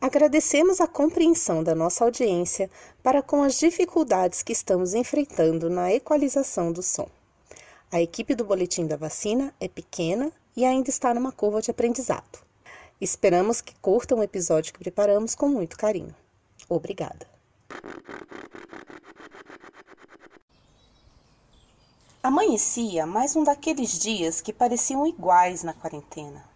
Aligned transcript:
Agradecemos 0.00 0.80
a 0.80 0.86
compreensão 0.86 1.62
da 1.62 1.74
nossa 1.74 2.04
audiência 2.04 2.68
para 3.02 3.22
com 3.22 3.42
as 3.42 3.58
dificuldades 3.58 4.42
que 4.42 4.52
estamos 4.52 4.94
enfrentando 4.94 5.70
na 5.70 5.92
equalização 5.92 6.72
do 6.72 6.82
som. 6.82 7.08
A 7.90 8.00
equipe 8.00 8.34
do 8.34 8.44
Boletim 8.44 8.86
da 8.86 8.96
Vacina 8.96 9.54
é 9.60 9.68
pequena 9.68 10.32
e 10.56 10.64
ainda 10.64 10.90
está 10.90 11.14
numa 11.14 11.30
curva 11.30 11.62
de 11.62 11.70
aprendizado. 11.70 12.40
Esperamos 13.00 13.60
que 13.60 13.74
curtam 13.80 14.18
o 14.18 14.22
episódio 14.22 14.72
que 14.72 14.78
preparamos 14.78 15.34
com 15.34 15.48
muito 15.48 15.76
carinho. 15.76 16.14
Obrigada. 16.68 17.26
Amanhecia 22.22 23.04
mais 23.04 23.34
um 23.34 23.42
daqueles 23.42 23.98
dias 23.98 24.40
que 24.40 24.52
pareciam 24.52 25.06
iguais 25.06 25.62
na 25.62 25.72
quarentena. 25.72 26.51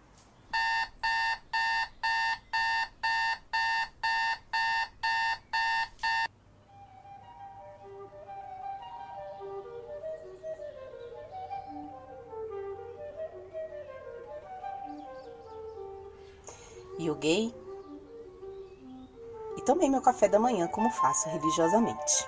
Café 20.17 20.29
da 20.29 20.39
manhã 20.39 20.67
como 20.67 20.89
faço 20.89 21.29
religiosamente. 21.29 22.27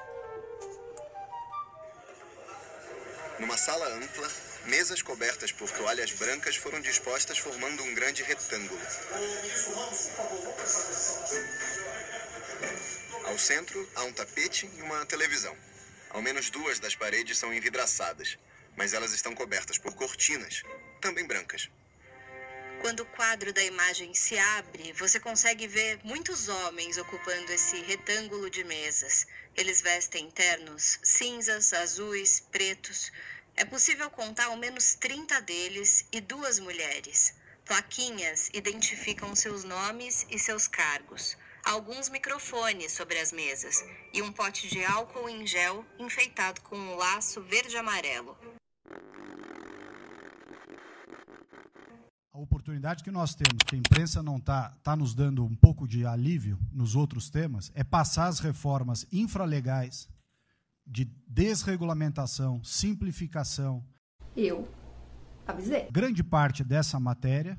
Numa 3.39 3.57
sala 3.57 3.87
ampla, 3.95 4.29
mesas 4.65 5.01
cobertas 5.01 5.51
por 5.51 5.67
toalhas 5.71 6.11
brancas 6.11 6.55
foram 6.55 6.79
dispostas 6.81 7.39
formando 7.39 7.81
um 7.81 7.95
grande 7.95 8.21
retângulo. 8.21 8.79
Ao 13.25 13.39
centro, 13.39 13.89
há 13.95 14.03
um 14.03 14.13
tapete 14.13 14.69
e 14.77 14.81
uma 14.83 15.03
televisão. 15.07 15.57
Ao 16.11 16.21
menos 16.21 16.51
duas 16.51 16.79
das 16.79 16.95
paredes 16.95 17.39
são 17.39 17.51
envidraçadas, 17.51 18.37
mas 18.77 18.93
elas 18.93 19.13
estão 19.13 19.33
cobertas 19.33 19.79
por 19.79 19.95
cortinas, 19.95 20.61
também 21.01 21.25
brancas. 21.25 21.71
Quando 22.81 23.01
o 23.01 23.05
quadro 23.05 23.51
da 23.51 23.61
imagem 23.61 24.13
se 24.13 24.37
abre, 24.37 24.93
você 24.93 25.19
consegue 25.19 25.67
ver 25.67 25.99
muitos 26.03 26.47
homens 26.47 26.97
ocupando 26.97 27.51
esse 27.51 27.81
retângulo 27.81 28.49
de 28.49 28.63
mesas. 28.63 29.27
Eles 29.55 29.81
vestem 29.81 30.31
ternos 30.31 30.97
cinzas, 31.03 31.73
azuis, 31.73 32.39
pretos. 32.39 33.11
É 33.57 33.65
possível 33.65 34.09
contar 34.09 34.45
ao 34.45 34.55
menos 34.55 34.95
30 34.95 35.41
deles 35.41 36.05
e 36.09 36.21
duas 36.21 36.57
mulheres. 36.59 37.33
Plaquinhas 37.65 38.49
identificam 38.53 39.35
seus 39.35 39.65
nomes 39.65 40.25
e 40.29 40.39
seus 40.39 40.65
cargos. 40.65 41.37
Alguns 41.65 42.07
microfones 42.07 42.93
sobre 42.93 43.19
as 43.19 43.33
mesas 43.33 43.83
e 44.13 44.21
um 44.21 44.31
pote 44.31 44.69
de 44.69 44.83
álcool 44.85 45.29
em 45.29 45.45
gel 45.45 45.85
enfeitado 45.99 46.61
com 46.61 46.77
um 46.77 46.95
laço 46.95 47.41
verde-amarelo. 47.41 48.37
A 52.31 52.37
oportunidade 52.37 53.03
que 53.03 53.11
nós 53.11 53.33
temos, 53.33 53.63
que 53.65 53.75
a 53.75 53.79
imprensa 53.79 54.21
não 54.21 54.37
está 54.37 54.69
tá 54.83 54.95
nos 54.95 55.15
dando 55.15 55.43
um 55.43 55.55
pouco 55.55 55.87
de 55.87 56.05
alívio 56.05 56.59
nos 56.71 56.95
outros 56.95 57.29
temas, 57.29 57.71
é 57.73 57.83
passar 57.83 58.27
as 58.27 58.39
reformas 58.39 59.05
infralegais 59.11 60.07
de 60.85 61.05
desregulamentação, 61.27 62.63
simplificação. 62.63 63.83
Eu 64.35 64.67
avisei. 65.47 65.89
Grande 65.91 66.23
parte 66.23 66.63
dessa 66.63 66.99
matéria 66.99 67.57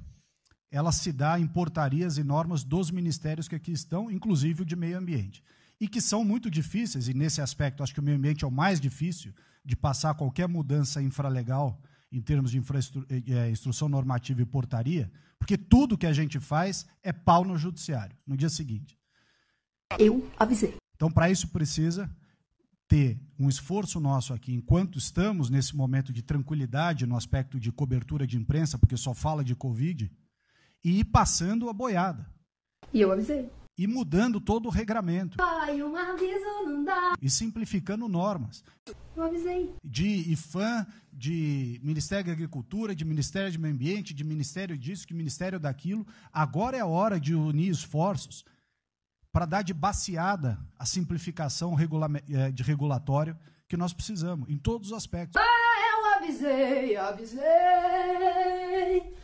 ela 0.71 0.93
se 0.93 1.13
dá 1.13 1.39
em 1.39 1.49
portarias 1.49 2.17
e 2.17 2.23
normas 2.23 2.63
dos 2.63 2.93
ministérios 2.93 3.49
que 3.49 3.57
aqui 3.57 3.73
estão, 3.73 4.09
inclusive 4.11 4.63
o 4.63 4.65
de 4.65 4.77
meio 4.77 4.97
ambiente. 4.97 5.43
E 5.81 5.89
que 5.89 6.01
são 6.01 6.25
muito 6.25 6.49
difíceis, 6.49 7.09
e 7.09 7.15
nesse 7.15 7.41
aspecto 7.41 7.83
acho 7.83 7.93
que 7.93 7.99
o 7.99 8.03
meio 8.03 8.17
ambiente 8.17 8.45
é 8.45 8.49
o 8.49 8.53
mais 8.53 8.81
difícil 8.81 9.35
de 9.65 9.75
passar 9.75 10.15
qualquer 10.15 10.47
mudança 10.47 11.03
infralegal 11.03 11.81
em 12.13 12.21
termos 12.21 12.51
de 12.51 12.61
é, 13.29 13.51
instrução 13.51 13.89
normativa 13.89 14.43
e 14.43 14.47
portaria, 14.47 15.11
porque 15.39 15.57
tudo 15.57 15.97
que 15.97 16.07
a 16.07 16.13
gente 16.13 16.39
faz 16.41 16.87
é 17.03 17.13
pau 17.13 17.45
no 17.45 17.57
judiciário, 17.57 18.17
no 18.27 18.37
dia 18.37 18.49
seguinte. 18.49 18.99
Eu 19.99 20.29
avisei. 20.39 20.77
Então, 20.95 21.11
para 21.11 21.31
isso 21.31 21.49
precisa 21.49 22.11
ter 22.87 23.21
um 23.39 23.49
esforço 23.49 24.01
nosso 24.01 24.35
aqui, 24.35 24.53
enquanto 24.53 24.99
estamos 24.99 25.49
nesse 25.49 25.77
momento 25.77 26.13
de 26.13 26.23
tranquilidade 26.23 27.07
no 27.07 27.17
aspecto 27.17 27.59
de 27.59 27.71
cobertura 27.71 28.27
de 28.27 28.37
imprensa, 28.37 28.77
porque 28.77 28.97
só 28.97 29.15
fala 29.15 29.45
de 29.45 29.55
Covid, 29.55 30.11
e 30.85 31.01
ir 31.01 31.05
passando 31.05 31.69
a 31.69 31.73
boiada. 31.73 32.27
E 32.93 33.01
eu 33.01 33.13
avisei 33.13 33.49
e 33.81 33.87
mudando 33.87 34.43
todo 34.43 34.67
o 34.67 34.71
regramento. 34.71 35.39
Pai, 35.39 35.83
um 35.83 35.97
aviso 35.97 36.67
não 36.67 36.85
dá. 36.85 37.15
E 37.19 37.31
simplificando 37.31 38.07
normas. 38.09 38.63
Eu 39.17 39.23
avisei. 39.23 39.75
De 39.83 40.31
IFAM, 40.31 40.87
de 41.11 41.81
Ministério 41.83 42.27
da 42.27 42.33
Agricultura, 42.33 42.95
de 42.95 43.07
Ministério 43.07 43.51
de 43.51 43.59
Meio 43.59 43.73
Ambiente, 43.73 44.13
de 44.13 44.23
Ministério 44.23 44.77
disso, 44.77 45.07
de 45.07 45.15
Ministério 45.15 45.59
daquilo. 45.59 46.07
Agora 46.31 46.77
é 46.77 46.81
a 46.81 46.87
hora 46.87 47.19
de 47.19 47.35
unir 47.35 47.71
esforços 47.71 48.45
para 49.33 49.47
dar 49.47 49.63
de 49.63 49.73
baseada 49.73 50.59
a 50.79 50.85
simplificação 50.85 51.75
eh, 52.29 52.53
de 52.53 52.63
regulatório 52.63 53.35
que 53.67 53.79
nós 53.79 53.95
precisamos, 53.95 54.47
em 54.51 54.59
todos 54.59 54.89
os 54.89 54.95
aspectos. 54.95 55.41
Ah, 55.41 55.47
eu 55.91 56.05
avisei, 56.17 56.97
avisei, 56.97 57.43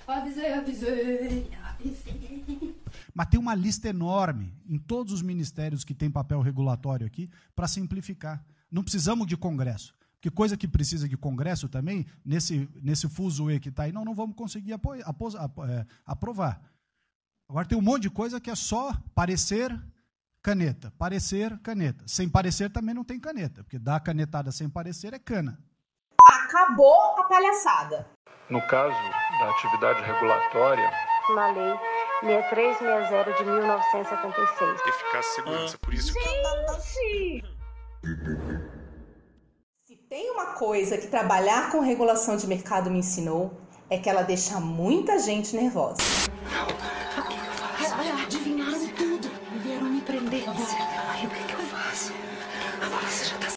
avisei, 0.06 0.53
avisei, 0.55 1.50
avisei. 1.62 2.35
Mas 3.16 3.28
tem 3.28 3.41
uma 3.41 3.54
lista 3.54 3.88
enorme 3.88 4.54
em 4.69 4.78
todos 4.78 5.10
os 5.10 5.22
ministérios 5.22 5.84
que 5.84 5.94
tem 5.94 6.10
papel 6.10 6.43
regulatório 6.43 7.06
aqui 7.06 7.31
para 7.54 7.66
simplificar. 7.66 8.44
Não 8.71 8.82
precisamos 8.82 9.27
de 9.27 9.38
Congresso. 9.38 9.94
Porque 10.12 10.31
coisa 10.31 10.54
que 10.54 10.69
precisa 10.69 11.09
de 11.09 11.16
Congresso 11.16 11.66
também, 11.66 12.04
nesse, 12.22 12.69
nesse 12.82 13.09
fuzuê 13.09 13.59
que 13.59 13.71
está 13.71 13.84
aí, 13.84 13.93
não, 13.93 14.04
não 14.04 14.15
vamos 14.15 14.37
conseguir 14.37 14.75
apoio, 14.75 15.03
apos, 15.06 15.34
é, 15.34 15.87
aprovar. 16.04 16.60
Agora 17.49 17.66
tem 17.66 17.78
um 17.78 17.81
monte 17.81 18.03
de 18.03 18.10
coisa 18.10 18.38
que 18.38 18.50
é 18.50 18.54
só 18.54 18.93
parecer 19.15 19.75
caneta, 20.43 20.93
parecer 20.98 21.59
caneta. 21.60 22.04
Sem 22.06 22.28
parecer 22.28 22.71
também 22.71 22.94
não 22.94 23.03
tem 23.03 23.19
caneta, 23.19 23.65
porque 23.65 23.78
dar 23.78 24.00
canetada 24.00 24.53
sem 24.53 24.69
parecer 24.69 25.15
é 25.15 25.19
cana. 25.19 25.59
Acabou 26.22 27.19
a 27.19 27.25
palhaçada. 27.25 28.10
No 28.50 28.60
caso 28.69 28.94
da 29.41 29.50
atividade 29.53 30.03
regulatória, 30.03 30.91
na 31.34 31.47
lei 31.48 31.96
6360 32.21 33.32
de 33.32 33.44
1976. 33.44 34.81
Eficácia 34.87 35.19
e 35.19 35.34
segurança, 35.34 35.78
por 35.78 35.93
isso 35.93 36.12
Gente! 36.15 37.44
Se 39.84 39.97
tem 40.09 40.31
uma 40.31 40.54
coisa 40.54 40.97
que 40.97 41.09
trabalhar 41.09 41.71
com 41.71 41.81
regulação 41.81 42.37
de 42.37 42.47
mercado 42.47 42.91
me 42.91 43.00
ensinou, 43.00 43.60
é 43.91 43.99
que 43.99 44.09
ela 44.09 44.22
deixa 44.22 44.59
muita 44.59 45.19
gente 45.19 45.54
nervosa. 45.54 45.97
O 45.97 47.22
que 47.22 47.34
eu 47.34 47.50
faço? 47.53 47.94
Adivinharam 48.22 48.88
tudo. 48.97 49.31
Vieram 49.62 49.87
me 49.87 50.00
prender. 50.00 50.44
Ai, 50.48 51.27
o 51.27 51.31
que, 51.31 51.44
que 51.44 51.53
eu 51.53 51.60
faço? 51.60 52.12
Você 53.09 53.25
já 53.27 53.38
tá... 53.38 53.48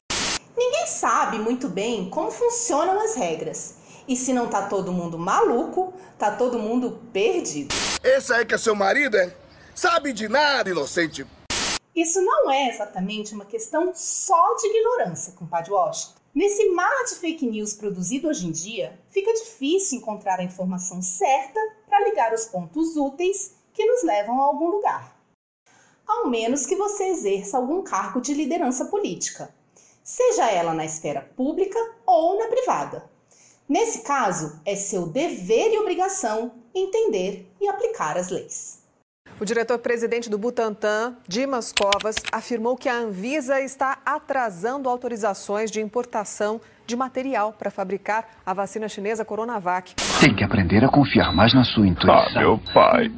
Ninguém 0.57 0.85
sabe 0.85 1.39
muito 1.39 1.69
bem 1.69 2.09
como 2.09 2.29
funcionam 2.29 2.99
as 3.01 3.15
regras. 3.15 3.77
E 4.07 4.15
se 4.15 4.33
não 4.33 4.47
tá 4.47 4.63
todo 4.63 4.91
mundo 4.91 5.17
maluco, 5.17 5.88
tá 6.19 6.35
todo 6.35 6.59
mundo 6.59 6.99
perdido. 7.13 7.73
Esse 8.03 8.33
aí 8.33 8.45
que 8.45 8.53
é 8.53 8.57
seu 8.57 8.75
marido, 8.75 9.15
é? 9.15 9.33
Sabe 9.73 10.11
de 10.11 10.27
nada, 10.27 10.69
inocente. 10.69 11.25
Isso 11.95 12.21
não 12.21 12.51
é 12.51 12.69
exatamente 12.69 13.33
uma 13.33 13.45
questão 13.45 13.93
só 13.95 14.55
de 14.55 14.67
ignorância, 14.67 15.33
compadre 15.33 15.71
Washington. 15.71 16.19
Nesse 16.35 16.69
mar 16.69 17.05
de 17.05 17.15
fake 17.15 17.47
news 17.47 17.73
produzido 17.73 18.27
hoje 18.27 18.47
em 18.47 18.51
dia, 18.51 18.99
fica 19.09 19.33
difícil 19.33 19.97
encontrar 19.97 20.39
a 20.39 20.43
informação 20.43 21.01
certa 21.01 21.59
para 21.87 22.03
ligar 22.03 22.33
os 22.33 22.45
pontos 22.45 22.95
úteis 22.97 23.55
que 23.73 23.85
nos 23.85 24.03
levam 24.03 24.39
a 24.41 24.43
algum 24.43 24.67
lugar. 24.67 25.17
Ao 26.05 26.27
menos 26.27 26.65
que 26.65 26.75
você 26.75 27.05
exerça 27.05 27.57
algum 27.57 27.81
cargo 27.81 28.19
de 28.19 28.33
liderança 28.33 28.85
política, 28.85 29.53
seja 30.03 30.51
ela 30.51 30.73
na 30.73 30.85
esfera 30.85 31.21
pública 31.21 31.79
ou 32.05 32.37
na 32.37 32.47
privada. 32.47 33.09
Nesse 33.69 34.03
caso, 34.03 34.59
é 34.65 34.75
seu 34.75 35.05
dever 35.05 35.71
e 35.71 35.77
obrigação 35.77 36.53
entender 36.73 37.47
e 37.61 37.67
aplicar 37.67 38.17
as 38.17 38.29
leis. 38.29 38.79
O 39.39 39.45
diretor-presidente 39.45 40.27
do 40.27 40.39
Butantan, 40.39 41.15
Dimas 41.27 41.71
Covas, 41.71 42.15
afirmou 42.31 42.75
que 42.75 42.89
a 42.89 42.95
Anvisa 42.95 43.61
está 43.61 43.99
atrasando 44.03 44.89
autorizações 44.89 45.69
de 45.69 45.79
importação 45.79 46.59
de 46.87 46.95
material 46.95 47.53
para 47.53 47.69
fabricar 47.69 48.27
a 48.43 48.55
vacina 48.55 48.89
chinesa 48.89 49.23
Coronavac. 49.23 49.93
Tem 50.19 50.35
que 50.35 50.43
aprender 50.43 50.83
a 50.83 50.89
confiar 50.89 51.31
mais 51.31 51.53
na 51.53 51.63
sua 51.63 51.87
intuição. 51.87 52.11
Ah, 52.11 52.39
meu 52.39 52.59
pai. 52.73 53.11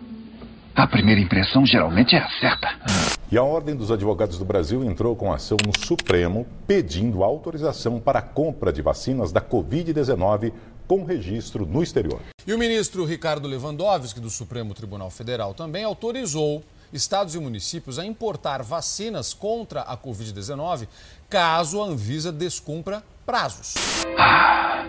A 0.76 0.86
primeira 0.86 1.22
impressão 1.22 1.66
geralmente 1.66 2.14
é 2.14 2.20
a 2.20 2.30
certa. 2.42 3.21
E 3.32 3.38
a 3.38 3.44
Ordem 3.44 3.74
dos 3.74 3.90
Advogados 3.90 4.38
do 4.38 4.44
Brasil 4.44 4.84
entrou 4.84 5.16
com 5.16 5.32
ação 5.32 5.56
no 5.66 5.72
Supremo 5.88 6.46
pedindo 6.68 7.24
autorização 7.24 7.98
para 7.98 8.20
a 8.20 8.22
compra 8.22 8.74
de 8.74 8.82
vacinas 8.82 9.32
da 9.32 9.40
Covid-19 9.40 10.52
com 10.86 11.06
registro 11.06 11.66
no 11.66 11.82
exterior. 11.82 12.20
E 12.46 12.54
o 12.54 12.58
ministro 12.58 13.06
Ricardo 13.06 13.48
Lewandowski, 13.48 14.20
do 14.20 14.30
Supremo 14.30 14.74
Tribunal 14.74 15.10
Federal, 15.10 15.54
também 15.54 15.86
autorizou 15.86 16.62
estados 16.92 17.34
e 17.34 17.40
municípios 17.40 17.98
a 17.98 18.06
importar 18.06 18.62
vacinas 18.64 19.34
contra 19.34 19.80
a 19.84 19.96
Covid-19 19.96 20.90
caso 21.30 21.82
a 21.82 21.86
Anvisa 21.86 22.34
descumpra 22.34 23.02
prazos. 23.26 23.76
Ah, 24.20 24.86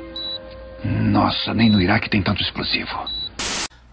nossa, 0.84 1.54
nem 1.54 1.70
no 1.70 1.80
Iraque 1.80 2.10
tem 2.10 2.20
tanto 2.24 2.42
explosivo. 2.42 2.90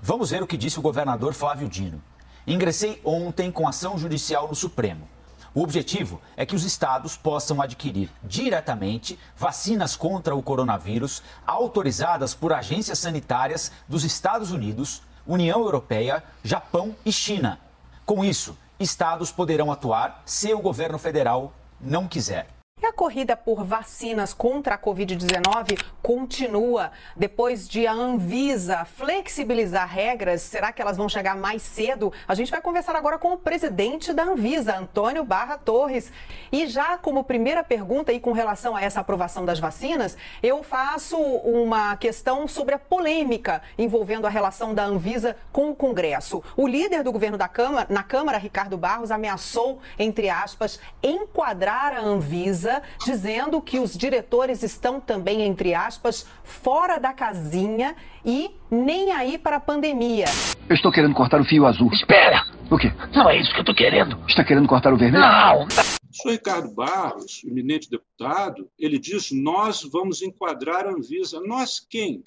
Vamos 0.02 0.32
ver 0.32 0.42
o 0.42 0.48
que 0.48 0.58
disse 0.58 0.80
o 0.80 0.82
governador 0.82 1.36
Flávio 1.36 1.70
Dino. 1.70 2.02
Ingressei 2.50 3.00
ontem 3.06 3.52
com 3.52 3.68
ação 3.68 3.96
judicial 3.96 4.48
no 4.48 4.56
Supremo. 4.56 5.08
O 5.54 5.62
objetivo 5.62 6.20
é 6.36 6.48
que 6.48 6.56
os 6.56 6.64
estados 6.64 7.16
possam 7.16 7.62
adquirir 7.62 8.10
diretamente 8.24 9.20
vacinas 9.38 9.96
contra 9.96 10.36
o 10.36 10.42
coronavírus 10.42 11.22
autorizadas 11.46 12.34
por 12.34 12.52
agências 12.52 12.98
sanitárias 12.98 13.72
dos 13.88 14.04
Estados 14.04 14.52
Unidos, 14.52 15.04
União 15.28 15.60
Europeia, 15.60 16.24
Japão 16.44 16.96
e 17.06 17.12
China. 17.12 17.60
Com 18.04 18.26
isso, 18.26 18.58
estados 18.80 19.32
poderão 19.32 19.72
atuar 19.72 20.24
se 20.26 20.52
o 20.52 20.60
governo 20.60 20.98
federal 20.98 21.54
não 21.80 22.08
quiser. 22.08 22.48
E 22.82 22.86
a 22.86 22.94
corrida 22.94 23.36
por 23.36 23.66
vacinas 23.66 24.34
contra 24.34 24.76
a 24.76 24.78
Covid-19 24.78 25.84
continua. 26.02 26.94
Depois 27.14 27.68
de 27.68 27.86
a 27.86 27.92
Anvisa 27.92 28.86
flexibilizar 28.86 29.86
regras, 29.86 30.44
será 30.44 30.72
que 30.72 30.82
elas 30.82 30.96
vão 30.96 31.10
chegar 31.10 31.36
mais 31.36 31.62
cedo? 31.62 32.14
A 32.26 32.34
gente 32.34 32.50
vai 32.50 32.62
conversar 32.62 32.96
agora 32.96 33.18
com 33.18 33.34
o 33.34 33.38
presidente 33.38 34.14
da 34.14 34.24
Anvisa, 34.24 34.78
Antônio 34.78 35.26
Barra 35.26 35.58
Torres. 35.58 36.10
E 36.54 36.68
já 36.68 36.98
como 36.98 37.22
primeira 37.22 37.66
pergunta 37.66 38.14
e 38.14 38.20
com 38.20 38.32
relação 38.32 38.78
a 38.78 38.82
essa 38.82 39.02
aprovação 39.02 39.44
das 39.44 39.60
vacinas, 39.60 40.16
eu 40.42 40.64
faço 40.64 41.18
uma 41.18 41.98
questão 41.98 42.48
sobre 42.48 42.76
a 42.76 42.80
polêmica 42.80 43.62
envolvendo 43.78 44.26
a 44.26 44.30
relação 44.30 44.74
da 44.74 44.86
Anvisa 44.86 45.36
com 45.52 45.70
o 45.70 45.76
Congresso. 45.76 46.42
O 46.56 46.66
líder 46.66 47.04
do 47.04 47.12
governo 47.12 47.38
da 47.38 47.50
Câmara, 47.50 47.88
na 47.90 48.04
Câmara, 48.04 48.38
Ricardo 48.38 48.78
Barros, 48.78 49.12
ameaçou, 49.12 49.82
entre 49.98 50.30
aspas, 50.30 50.80
enquadrar 51.04 51.92
a 51.94 52.00
Anvisa 52.00 52.69
dizendo 53.06 53.62
que 53.62 53.80
os 53.80 53.98
diretores 53.98 54.64
estão 54.64 55.00
também, 55.00 55.42
entre 55.42 55.74
aspas, 55.74 56.26
fora 56.44 56.98
da 57.00 57.14
casinha 57.14 57.96
e 58.26 58.52
nem 58.70 59.12
aí 59.12 59.38
para 59.38 59.58
a 59.58 59.60
pandemia. 59.60 60.26
Eu 60.68 60.76
estou 60.76 60.92
querendo 60.92 61.14
cortar 61.14 61.42
o 61.42 61.46
fio 61.46 61.66
azul. 61.66 61.90
Espera! 61.92 62.44
O 62.70 62.78
quê? 62.78 62.92
Não 63.16 63.30
é 63.30 63.38
isso 63.38 63.52
que 63.52 63.58
eu 63.58 63.62
estou 63.62 63.76
querendo. 63.76 64.18
Está 64.28 64.44
querendo 64.44 64.68
cortar 64.68 64.94
o 64.94 64.98
vermelho? 64.98 65.24
Não! 65.24 65.66
O 65.66 66.14
senhor 66.14 66.34
Ricardo 66.34 66.74
Barros, 66.74 67.44
eminente 67.44 67.90
deputado, 67.90 68.68
ele 68.78 69.00
diz: 69.00 69.32
nós 69.32 69.82
vamos 69.92 70.22
enquadrar 70.22 70.86
a 70.86 70.92
Anvisa. 70.92 71.40
Nós 71.46 71.80
quem? 71.80 72.22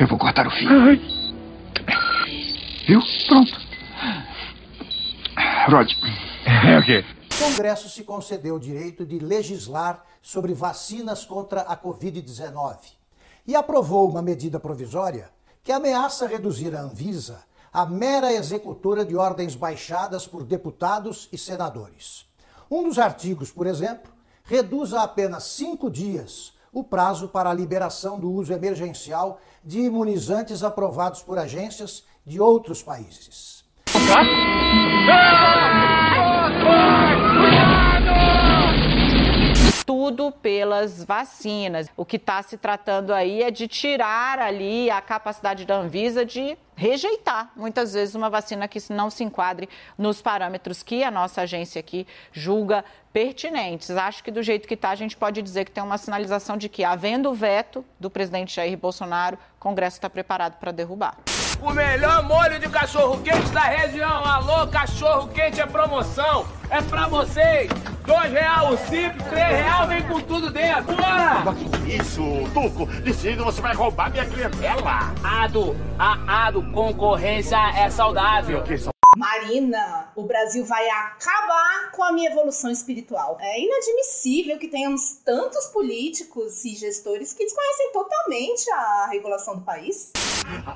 Eu 0.00 0.06
vou 0.08 0.18
cortar 0.18 0.46
o 0.46 0.50
fio. 0.50 0.68
Viu? 2.86 3.00
Pronto. 3.28 3.52
Rod. 5.68 5.90
É 6.66 6.78
o 6.78 6.82
quê? 6.82 7.04
Congresso 7.38 7.88
se 7.88 8.02
concedeu 8.02 8.56
o 8.56 8.60
direito 8.60 9.06
de 9.06 9.20
legislar 9.20 10.04
sobre 10.20 10.52
vacinas 10.52 11.24
contra 11.24 11.60
a 11.60 11.76
Covid-19 11.76 12.78
e 13.46 13.54
aprovou 13.54 14.08
uma 14.10 14.20
medida 14.20 14.58
provisória 14.58 15.30
que 15.62 15.70
ameaça 15.70 16.26
reduzir 16.26 16.74
a 16.74 16.80
Anvisa 16.80 17.44
a 17.72 17.86
mera 17.86 18.32
executora 18.32 19.04
de 19.04 19.14
ordens 19.14 19.54
baixadas 19.54 20.26
por 20.26 20.42
deputados 20.42 21.28
e 21.32 21.38
senadores. 21.38 22.26
Um 22.68 22.82
dos 22.82 22.98
artigos, 22.98 23.52
por 23.52 23.68
exemplo, 23.68 24.10
reduz 24.42 24.92
a 24.92 25.04
apenas 25.04 25.44
cinco 25.44 25.88
dias 25.88 26.52
o 26.72 26.82
prazo 26.82 27.28
para 27.28 27.50
a 27.50 27.54
liberação 27.54 28.18
do 28.18 28.32
uso 28.32 28.52
emergencial 28.52 29.40
de 29.62 29.78
imunizantes 29.78 30.64
aprovados 30.64 31.22
por 31.22 31.38
agências 31.38 32.02
de 32.26 32.40
outros 32.40 32.82
países. 32.82 33.64
Tudo 40.08 40.32
pelas 40.32 41.04
vacinas. 41.04 41.86
O 41.94 42.02
que 42.02 42.16
está 42.16 42.42
se 42.42 42.56
tratando 42.56 43.12
aí 43.12 43.42
é 43.42 43.50
de 43.50 43.68
tirar 43.68 44.38
ali 44.38 44.90
a 44.90 45.02
capacidade 45.02 45.66
da 45.66 45.74
Anvisa 45.74 46.24
de 46.24 46.56
rejeitar 46.74 47.50
muitas 47.54 47.92
vezes 47.92 48.14
uma 48.14 48.30
vacina 48.30 48.66
que 48.66 48.80
não 48.90 49.10
se 49.10 49.22
enquadre 49.22 49.68
nos 49.98 50.22
parâmetros 50.22 50.82
que 50.82 51.04
a 51.04 51.10
nossa 51.10 51.42
agência 51.42 51.78
aqui 51.78 52.06
julga 52.32 52.82
pertinentes. 53.12 53.90
Acho 53.90 54.24
que 54.24 54.30
do 54.30 54.42
jeito 54.42 54.66
que 54.66 54.72
está, 54.72 54.88
a 54.90 54.94
gente 54.94 55.14
pode 55.14 55.42
dizer 55.42 55.66
que 55.66 55.72
tem 55.72 55.84
uma 55.84 55.98
sinalização 55.98 56.56
de 56.56 56.70
que, 56.70 56.84
havendo 56.84 57.28
o 57.30 57.34
veto 57.34 57.84
do 58.00 58.08
presidente 58.08 58.56
Jair 58.56 58.78
Bolsonaro, 58.78 59.36
o 59.56 59.60
Congresso 59.60 59.98
está 59.98 60.08
preparado 60.08 60.58
para 60.58 60.72
derrubar. 60.72 61.18
O 61.60 61.70
melhor 61.70 62.22
molho 62.22 62.58
de 62.58 62.68
cachorro 62.70 63.20
quente 63.22 63.50
da 63.50 63.62
região. 63.62 64.24
Alô, 64.24 64.66
cachorro 64.68 65.28
quente 65.28 65.60
é 65.60 65.66
promoção. 65.66 66.46
É 66.70 66.80
pra 66.80 67.08
vocês. 67.08 67.68
Dois 68.08 68.32
real 68.32 68.72
o 68.72 68.78
simples, 68.78 69.22
três 69.28 69.62
real 69.62 69.86
vem 69.86 70.02
com 70.04 70.18
tudo 70.22 70.50
dentro. 70.50 70.96
Bora! 70.96 71.54
Isso, 71.86 72.22
Tuco. 72.54 72.86
Desliga, 73.02 73.44
você 73.44 73.60
vai 73.60 73.74
roubar 73.74 74.10
minha 74.10 74.24
clientela. 74.24 75.12
Ado, 75.22 75.76
a 75.98 76.46
Ado, 76.46 76.62
concorrência 76.72 77.58
é 77.76 77.90
saudável. 77.90 78.64
Marina, 79.18 80.12
o 80.14 80.22
Brasil 80.22 80.64
vai 80.64 80.88
acabar 80.90 81.90
com 81.90 82.04
a 82.04 82.12
minha 82.12 82.30
evolução 82.30 82.70
espiritual. 82.70 83.36
É 83.40 83.60
inadmissível 83.60 84.56
que 84.58 84.68
tenhamos 84.68 85.18
tantos 85.24 85.66
políticos 85.66 86.64
e 86.64 86.76
gestores 86.76 87.32
que 87.32 87.42
desconhecem 87.42 87.92
totalmente 87.92 88.70
a 88.70 89.08
regulação 89.10 89.56
do 89.56 89.62
país. 89.62 90.12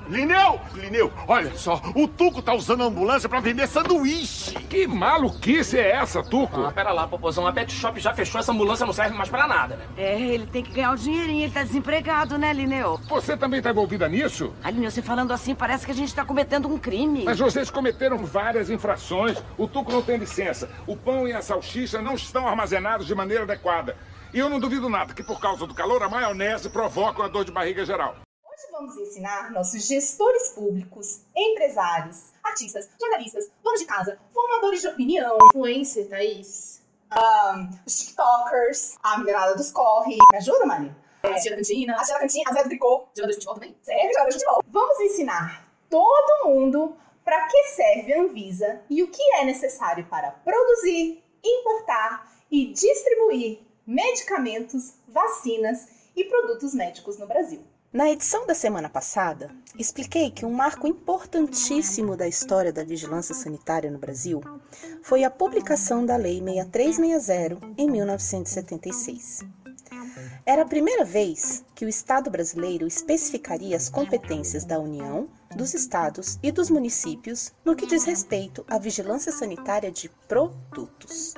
Lineu! 0.09 0.59
Lineu, 0.75 1.11
olha 1.25 1.57
só, 1.57 1.81
o 1.95 2.05
Tuco 2.05 2.41
tá 2.41 2.53
usando 2.53 2.83
a 2.83 2.87
ambulância 2.87 3.29
pra 3.29 3.39
vender 3.39 3.65
sanduíche. 3.65 4.55
Que 4.65 4.85
maluquice 4.85 5.79
é 5.79 5.91
essa, 5.91 6.21
Tuco? 6.21 6.65
Ah, 6.65 6.71
pera 6.71 6.91
lá, 6.91 7.07
popozão, 7.07 7.47
a 7.47 7.53
Pet 7.53 7.71
Shop 7.71 7.97
já 7.97 8.13
fechou, 8.13 8.41
essa 8.41 8.51
ambulância 8.51 8.85
não 8.85 8.93
serve 8.93 9.15
mais 9.15 9.29
pra 9.29 9.47
nada, 9.47 9.77
né? 9.77 9.85
É, 9.95 10.19
ele 10.19 10.47
tem 10.47 10.61
que 10.61 10.73
ganhar 10.73 10.91
o 10.91 10.97
dinheirinho, 10.97 11.45
ele 11.45 11.53
tá 11.53 11.63
desempregado, 11.63 12.37
né, 12.37 12.51
Lineu? 12.51 12.99
Você 13.07 13.37
também 13.37 13.61
tá 13.61 13.69
envolvida 13.69 14.09
nisso? 14.09 14.53
Ah, 14.61 14.69
Lineu, 14.69 14.91
você 14.91 15.01
falando 15.01 15.31
assim, 15.31 15.55
parece 15.55 15.85
que 15.85 15.93
a 15.93 15.95
gente 15.95 16.13
tá 16.13 16.25
cometendo 16.25 16.67
um 16.67 16.77
crime. 16.77 17.23
Mas 17.23 17.39
vocês 17.39 17.69
cometeram 17.69 18.17
várias 18.33 18.71
infrações. 18.71 19.37
O 19.59 19.67
Tuco 19.67 19.91
não 19.91 20.01
tem 20.01 20.17
licença. 20.17 20.67
O 20.87 20.97
pão 20.97 21.27
e 21.27 21.33
a 21.33 21.41
salsicha 21.41 22.01
não 22.01 22.15
estão 22.15 22.47
armazenados 22.47 23.05
de 23.05 23.13
maneira 23.13 23.43
adequada. 23.43 23.95
E 24.33 24.39
eu 24.39 24.49
não 24.49 24.59
duvido 24.59 24.89
nada 24.89 25.13
que 25.13 25.23
por 25.23 25.39
causa 25.39 25.67
do 25.67 25.75
calor 25.75 26.01
a 26.01 26.09
maionese 26.09 26.71
provoca 26.71 27.19
uma 27.19 27.29
dor 27.29 27.45
de 27.45 27.51
barriga 27.51 27.85
geral. 27.85 28.15
Hoje 28.43 28.71
vamos 28.71 28.97
ensinar 28.97 29.51
nossos 29.51 29.87
gestores 29.87 30.49
públicos, 30.49 31.21
empresários, 31.35 32.33
artistas, 32.43 32.89
jornalistas, 32.99 33.51
donos 33.63 33.81
de 33.81 33.85
casa, 33.85 34.17
formadores 34.33 34.81
de 34.81 34.87
opinião, 34.87 35.37
influencer, 35.49 36.09
Thaís, 36.09 36.81
um, 37.15 37.69
os 37.85 37.99
tiktokers, 37.99 38.97
a 39.03 39.19
minerada 39.19 39.55
dos 39.55 39.71
corre. 39.71 40.17
Me 40.31 40.39
ajuda, 40.39 40.65
Maria? 40.65 40.95
É, 41.21 41.27
a 41.27 41.39
tia 41.39 41.51
da 41.51 41.57
cantina, 41.57 41.93
a 41.93 42.03
tia 42.03 42.15
da 42.15 42.19
cantina, 42.21 42.49
a 42.49 42.53
Zé 42.53 42.63
do 42.63 42.69
tricô, 42.69 43.07
jogador 43.15 43.27
de 43.27 43.33
futebol 43.35 43.53
também. 43.53 43.77
Sério, 43.83 44.11
jogador 44.11 44.29
de 44.29 44.33
futebol. 44.33 44.63
Vamos 44.67 44.99
ensinar 45.01 45.67
todo 45.87 46.49
mundo 46.49 46.97
para 47.23 47.47
que 47.47 47.63
serve 47.69 48.13
a 48.13 48.21
Anvisa 48.21 48.81
e 48.89 49.01
o 49.03 49.07
que 49.07 49.21
é 49.35 49.45
necessário 49.45 50.05
para 50.09 50.31
produzir, 50.31 51.23
importar 51.43 52.31
e 52.51 52.73
distribuir 52.73 53.59
medicamentos, 53.85 54.93
vacinas 55.07 55.87
e 56.15 56.23
produtos 56.25 56.73
médicos 56.73 57.17
no 57.17 57.27
Brasil. 57.27 57.61
Na 57.91 58.09
edição 58.09 58.47
da 58.47 58.55
semana 58.55 58.89
passada, 58.89 59.51
expliquei 59.77 60.31
que 60.31 60.45
um 60.47 60.51
marco 60.51 60.87
importantíssimo 60.87 62.17
da 62.17 62.27
história 62.27 62.73
da 62.73 62.83
vigilância 62.83 63.35
sanitária 63.35 63.91
no 63.91 63.99
Brasil 63.99 64.41
foi 65.03 65.23
a 65.23 65.29
publicação 65.29 66.03
da 66.03 66.15
Lei 66.15 66.41
6360 66.41 67.59
em 67.77 67.91
1976. 67.91 69.41
Era 70.43 70.63
a 70.63 70.67
primeira 70.67 71.05
vez 71.05 71.63
que 71.75 71.85
o 71.85 71.89
Estado 71.89 72.31
brasileiro 72.31 72.87
especificaria 72.87 73.77
as 73.77 73.89
competências 73.89 74.65
da 74.65 74.79
União, 74.79 75.29
dos 75.53 75.73
estados 75.73 76.37
e 76.41 76.51
dos 76.51 76.69
municípios 76.69 77.51
no 77.63 77.75
que 77.75 77.85
diz 77.85 78.03
respeito 78.03 78.65
à 78.67 78.77
vigilância 78.77 79.31
sanitária 79.31 79.91
de 79.91 80.09
produtos. 80.27 81.33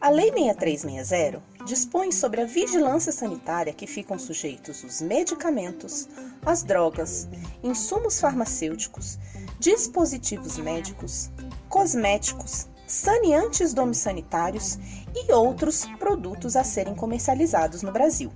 A 0.00 0.10
Lei 0.10 0.30
6360 0.32 1.42
dispõe 1.64 2.12
sobre 2.12 2.40
a 2.40 2.44
vigilância 2.44 3.10
sanitária 3.10 3.72
que 3.72 3.86
ficam 3.86 4.18
sujeitos 4.18 4.84
os 4.84 5.00
medicamentos, 5.00 6.08
as 6.44 6.62
drogas, 6.62 7.28
insumos 7.62 8.20
farmacêuticos, 8.20 9.18
dispositivos 9.58 10.58
médicos, 10.58 11.30
cosméticos, 11.68 12.68
saneantes 12.86 13.74
domissanitários 13.74 14.78
e 15.12 15.32
outros 15.32 15.84
produtos 15.98 16.54
a 16.54 16.62
serem 16.62 16.94
comercializados 16.94 17.82
no 17.82 17.90
Brasil. 17.90 18.30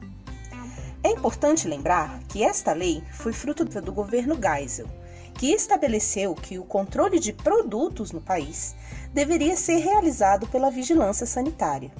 É 1.02 1.10
importante 1.10 1.66
lembrar 1.66 2.20
que 2.28 2.42
esta 2.42 2.72
lei 2.72 3.02
foi 3.12 3.32
fruto 3.32 3.64
do 3.64 3.92
governo 3.92 4.36
Geisel, 4.36 4.86
que 5.34 5.50
estabeleceu 5.52 6.34
que 6.34 6.58
o 6.58 6.64
controle 6.64 7.18
de 7.18 7.32
produtos 7.32 8.12
no 8.12 8.20
país 8.20 8.74
deveria 9.12 9.56
ser 9.56 9.78
realizado 9.78 10.46
pela 10.48 10.70
vigilância 10.70 11.24
sanitária, 11.24 11.90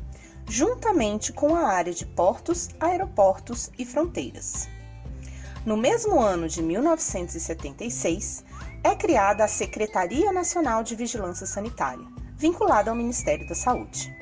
juntamente 0.47 1.33
com 1.33 1.55
a 1.57 1.69
área 1.69 1.95
de 1.95 2.05
portos, 2.05 2.69
aeroportos 2.79 3.71
e 3.79 3.87
fronteiras. 3.87 4.69
No 5.65 5.77
mesmo 5.77 6.21
ano 6.21 6.47
de 6.47 6.63
1976, 6.63 8.45
é 8.85 8.95
criada 8.95 9.45
a 9.45 9.49
Secretaria 9.49 10.33
Nacional 10.33 10.83
de 10.83 10.95
Vigilância 10.95 11.47
Sanitária, 11.47 12.07
vinculada 12.37 12.91
ao 12.91 12.97
Ministério 12.97 13.47
da 13.47 13.55
Saúde. 13.55 14.15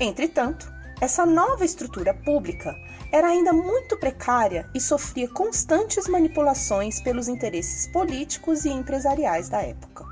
Entretanto, 0.00 0.72
essa 1.00 1.26
nova 1.26 1.64
estrutura 1.64 2.14
pública 2.14 2.74
era 3.14 3.28
ainda 3.28 3.52
muito 3.52 3.96
precária 3.96 4.68
e 4.74 4.80
sofria 4.80 5.28
constantes 5.28 6.08
manipulações 6.08 7.00
pelos 7.00 7.28
interesses 7.28 7.86
políticos 7.86 8.64
e 8.64 8.70
empresariais 8.70 9.48
da 9.48 9.62
época. 9.62 10.04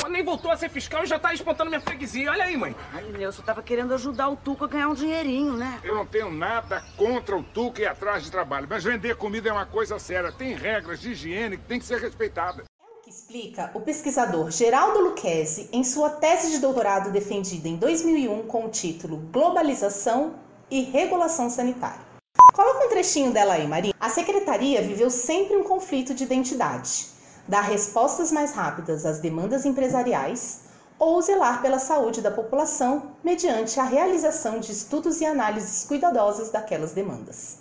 Pô, 0.00 0.08
nem 0.08 0.24
voltou 0.24 0.48
a 0.48 0.56
ser 0.56 0.70
fiscal 0.70 1.02
e 1.02 1.08
já 1.08 1.18
tá 1.18 1.34
espantando 1.34 1.70
minha 1.70 1.80
freguesia. 1.80 2.30
Olha 2.30 2.44
aí, 2.44 2.56
mãe. 2.56 2.76
Ai, 2.92 3.02
Nilson, 3.10 3.42
tava 3.42 3.64
querendo 3.64 3.92
ajudar 3.94 4.28
o 4.28 4.36
Tuco 4.36 4.64
a 4.64 4.68
ganhar 4.68 4.88
um 4.88 4.94
dinheirinho, 4.94 5.54
né? 5.54 5.80
Eu 5.82 5.96
não 5.96 6.06
tenho 6.06 6.30
nada 6.30 6.84
contra 6.96 7.36
o 7.36 7.42
Tuca 7.42 7.82
e 7.82 7.86
atrás 7.86 8.22
de 8.22 8.30
trabalho, 8.30 8.68
mas 8.70 8.84
vender 8.84 9.16
comida 9.16 9.48
é 9.48 9.52
uma 9.52 9.66
coisa 9.66 9.98
séria. 9.98 10.30
Tem 10.30 10.54
regras 10.54 11.00
de 11.00 11.10
higiene 11.10 11.56
que 11.56 11.64
tem 11.64 11.80
que 11.80 11.84
ser 11.84 12.00
respeitada. 12.00 12.62
que 13.02 13.10
explica 13.10 13.72
o 13.74 13.80
pesquisador 13.80 14.52
Geraldo 14.52 15.00
Lucchesi 15.00 15.68
em 15.72 15.82
sua 15.82 16.10
tese 16.10 16.52
de 16.52 16.58
doutorado 16.58 17.10
defendida 17.10 17.66
em 17.66 17.74
2001 17.74 18.46
com 18.46 18.66
o 18.66 18.68
título 18.68 19.16
Globalização 19.32 20.36
e 20.70 20.82
Regulação 20.82 21.50
Sanitária. 21.50 22.09
Coloca 22.52 22.84
um 22.84 22.88
trechinho 22.88 23.32
dela 23.32 23.54
aí, 23.54 23.66
Maria. 23.66 23.94
A 24.00 24.08
secretaria 24.08 24.82
viveu 24.82 25.10
sempre 25.10 25.56
um 25.56 25.62
conflito 25.62 26.12
de 26.12 26.24
identidade: 26.24 27.06
dar 27.46 27.62
respostas 27.62 28.32
mais 28.32 28.52
rápidas 28.52 29.06
às 29.06 29.20
demandas 29.20 29.64
empresariais 29.64 30.62
ou 30.98 31.22
zelar 31.22 31.62
pela 31.62 31.78
saúde 31.78 32.20
da 32.20 32.30
população 32.30 33.16
mediante 33.24 33.80
a 33.80 33.84
realização 33.84 34.58
de 34.58 34.72
estudos 34.72 35.20
e 35.20 35.24
análises 35.24 35.86
cuidadosas 35.86 36.50
daquelas 36.50 36.92
demandas. 36.92 37.60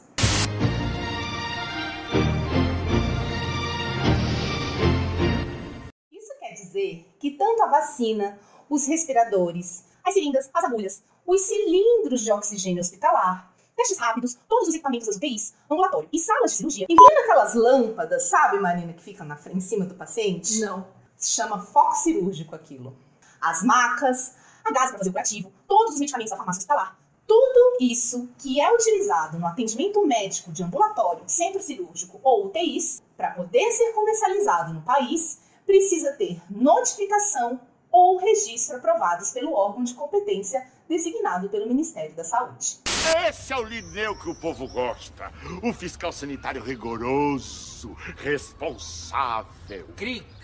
Isso 6.11 6.33
quer 6.39 6.53
dizer 6.53 7.15
que 7.19 7.31
tanto 7.31 7.61
a 7.63 7.67
vacina, 7.67 8.37
os 8.69 8.85
respiradores, 8.85 9.85
as 10.03 10.13
seringas, 10.13 10.49
as 10.53 10.63
agulhas, 10.65 11.03
os 11.25 11.41
cilindros 11.41 12.21
de 12.21 12.31
oxigênio 12.31 12.81
hospitalar, 12.81 13.48
testes 13.79 13.97
rápidos, 13.97 14.37
todos 14.47 14.67
os 14.67 14.75
equipamentos 14.75 15.07
das 15.07 15.15
UTIs, 15.15 15.53
ambulatório 15.71 16.09
e 16.11 16.19
salas 16.19 16.51
de 16.51 16.57
cirurgia, 16.57 16.85
incluindo 16.89 17.21
aquelas 17.21 17.53
lâmpadas, 17.53 18.23
sabe, 18.23 18.59
Marina, 18.59 18.91
que 18.91 19.01
ficam 19.01 19.25
na 19.25 19.37
frente, 19.37 19.57
em 19.57 19.61
cima 19.61 19.85
do 19.85 19.95
paciente? 19.95 20.59
Não. 20.59 20.85
Se 21.15 21.31
chama 21.31 21.61
foco 21.61 21.95
cirúrgico 21.95 22.55
aquilo. 22.55 22.95
As 23.39 23.63
macas, 23.63 24.35
a 24.65 24.71
gás 24.71 24.89
para 24.89 24.97
fazer 24.97 25.09
o 25.09 25.13
curativo, 25.13 25.53
todos 25.65 25.93
os 25.93 25.99
medicamentos 25.99 26.31
da 26.31 26.37
farmácia 26.37 26.59
hospitalar. 26.59 26.99
Tudo 27.25 27.77
isso 27.79 28.27
que 28.37 28.59
é 28.59 28.73
utilizado 28.73 29.39
no 29.39 29.47
atendimento 29.47 30.05
médico 30.05 30.51
de 30.51 30.63
ambulatório, 30.63 31.23
centro 31.27 31.61
cirúrgico 31.61 32.19
ou 32.23 32.47
UTIs, 32.47 33.01
para 33.15 33.31
poder 33.31 33.71
ser 33.71 33.93
comercializado 33.93 34.73
no 34.73 34.81
país, 34.81 35.39
precisa 35.65 36.11
ter 36.13 36.41
notificação 36.49 37.59
ou 37.91 38.17
registro 38.17 38.77
aprovados 38.77 39.31
pelo 39.31 39.53
órgão 39.53 39.83
de 39.83 39.93
competência 39.93 40.67
designado 40.87 41.49
pelo 41.49 41.67
Ministério 41.67 42.15
da 42.15 42.23
Saúde. 42.23 42.88
Esse 43.27 43.53
é 43.53 43.57
o 43.57 43.63
Lineu 43.63 44.15
que 44.15 44.29
o 44.29 44.35
povo 44.35 44.67
gosta. 44.67 45.31
O 45.63 45.71
fiscal 45.71 46.11
sanitário 46.11 46.61
rigoroso, 46.61 47.95
responsável. 48.17 49.87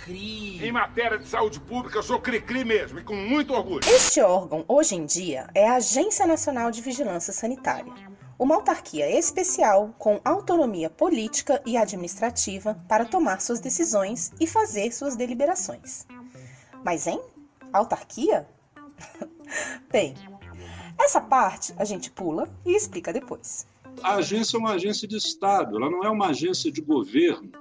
Em 0.07 0.71
matéria 0.71 1.17
de 1.17 1.27
saúde 1.27 1.59
pública, 1.59 1.97
eu 1.97 2.03
sou 2.03 2.19
cri-cri 2.19 2.63
mesmo 2.63 2.99
e 2.99 3.03
com 3.03 3.15
muito 3.15 3.53
orgulho. 3.53 3.81
Este 3.87 4.21
órgão, 4.21 4.63
hoje 4.67 4.95
em 4.95 5.05
dia, 5.05 5.47
é 5.53 5.67
a 5.67 5.75
Agência 5.75 6.25
Nacional 6.25 6.71
de 6.71 6.81
Vigilância 6.81 7.33
Sanitária, 7.33 7.93
uma 8.39 8.55
autarquia 8.55 9.09
especial 9.17 9.93
com 9.97 10.21
autonomia 10.23 10.89
política 10.89 11.61
e 11.65 11.75
administrativa 11.75 12.75
para 12.87 13.05
tomar 13.05 13.41
suas 13.41 13.59
decisões 13.59 14.31
e 14.39 14.47
fazer 14.47 14.91
suas 14.91 15.15
deliberações. 15.15 16.05
Mas, 16.83 17.07
hein? 17.07 17.21
Autarquia? 17.73 18.47
Bem, 19.91 20.15
essa 21.05 21.21
parte 21.21 21.73
a 21.77 21.85
gente 21.85 22.11
pula 22.11 22.49
e 22.65 22.75
explica 22.75 23.13
depois. 23.13 23.67
A 24.03 24.15
agência 24.15 24.57
é 24.57 24.59
uma 24.59 24.73
agência 24.73 25.07
de 25.07 25.15
Estado, 25.15 25.77
ela 25.77 25.89
não 25.89 26.03
é 26.03 26.09
uma 26.09 26.27
agência 26.27 26.71
de 26.71 26.81
governo. 26.81 27.51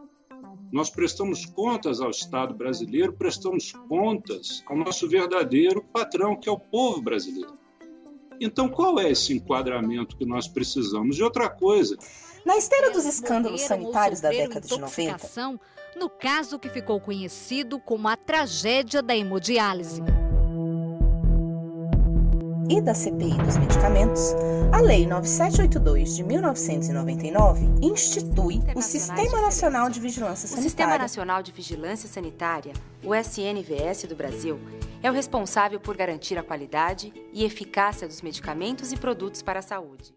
Nós 0.73 0.91
prestamos 0.91 1.47
contas 1.47 2.01
ao 2.01 2.11
Estado 2.11 2.53
brasileiro, 2.55 3.13
prestamos 3.13 3.71
contas 3.89 4.65
ao 4.67 4.77
nosso 4.77 5.09
verdadeiro 5.09 5.85
patrão, 5.85 6.35
que 6.35 6.49
é 6.49 6.53
o 6.53 6.59
povo 6.59 7.01
brasileiro. 7.01 7.57
Então, 8.41 8.69
qual 8.69 8.99
é 8.99 9.09
esse 9.09 9.33
enquadramento 9.33 10.17
que 10.17 10.27
nós 10.27 10.49
precisamos? 10.49 11.17
E 11.17 11.23
outra 11.23 11.49
coisa. 11.49 11.97
Na 12.45 12.57
esteira 12.57 12.91
dos 12.91 13.05
escândalos 13.05 13.61
sanitários 13.61 14.21
da 14.21 14.31
década 14.31 14.67
de 14.67 14.79
90, 14.79 15.03
intoxicação 15.03 15.61
no 15.97 16.11
caso 16.11 16.59
que 16.59 16.69
ficou 16.69 17.01
conhecido 17.01 17.79
como 17.79 18.09
a 18.09 18.17
tragédia 18.17 19.01
da 19.01 19.17
hemodiálise. 19.17 20.03
E 22.69 22.81
da 22.81 22.95
CPI 22.95 23.37
dos 23.39 23.57
medicamentos, 23.57 24.35
a 24.73 24.81
Lei 24.81 25.07
9782 25.07 26.17
de 26.17 26.25
1999 26.25 27.67
institui 27.83 28.63
o 28.75 28.83
Sistema 28.83 29.41
Nacional 29.41 29.91
de 29.91 30.01
Vigilância 30.01 30.47
O 30.47 30.49
Sistema 30.49 30.71
Sanitária. 30.71 30.99
Nacional 30.99 31.43
de 31.43 31.53
Vigilância 31.53 32.09
Sanitária, 32.09 32.73
o 33.03 33.15
SNVS 33.15 34.05
do 34.09 34.17
Brasil, 34.17 34.59
é 35.03 35.11
o 35.11 35.15
responsável 35.15 35.79
por 35.79 35.97
garantir 35.97 36.39
a 36.39 36.43
qualidade 36.43 37.13
e 37.33 37.45
eficácia 37.45 38.09
dos 38.09 38.23
medicamentos 38.23 38.93
e 38.93 38.97
produtos 38.97 39.43
para 39.43 39.59
a 39.59 39.63
saúde. 39.63 40.15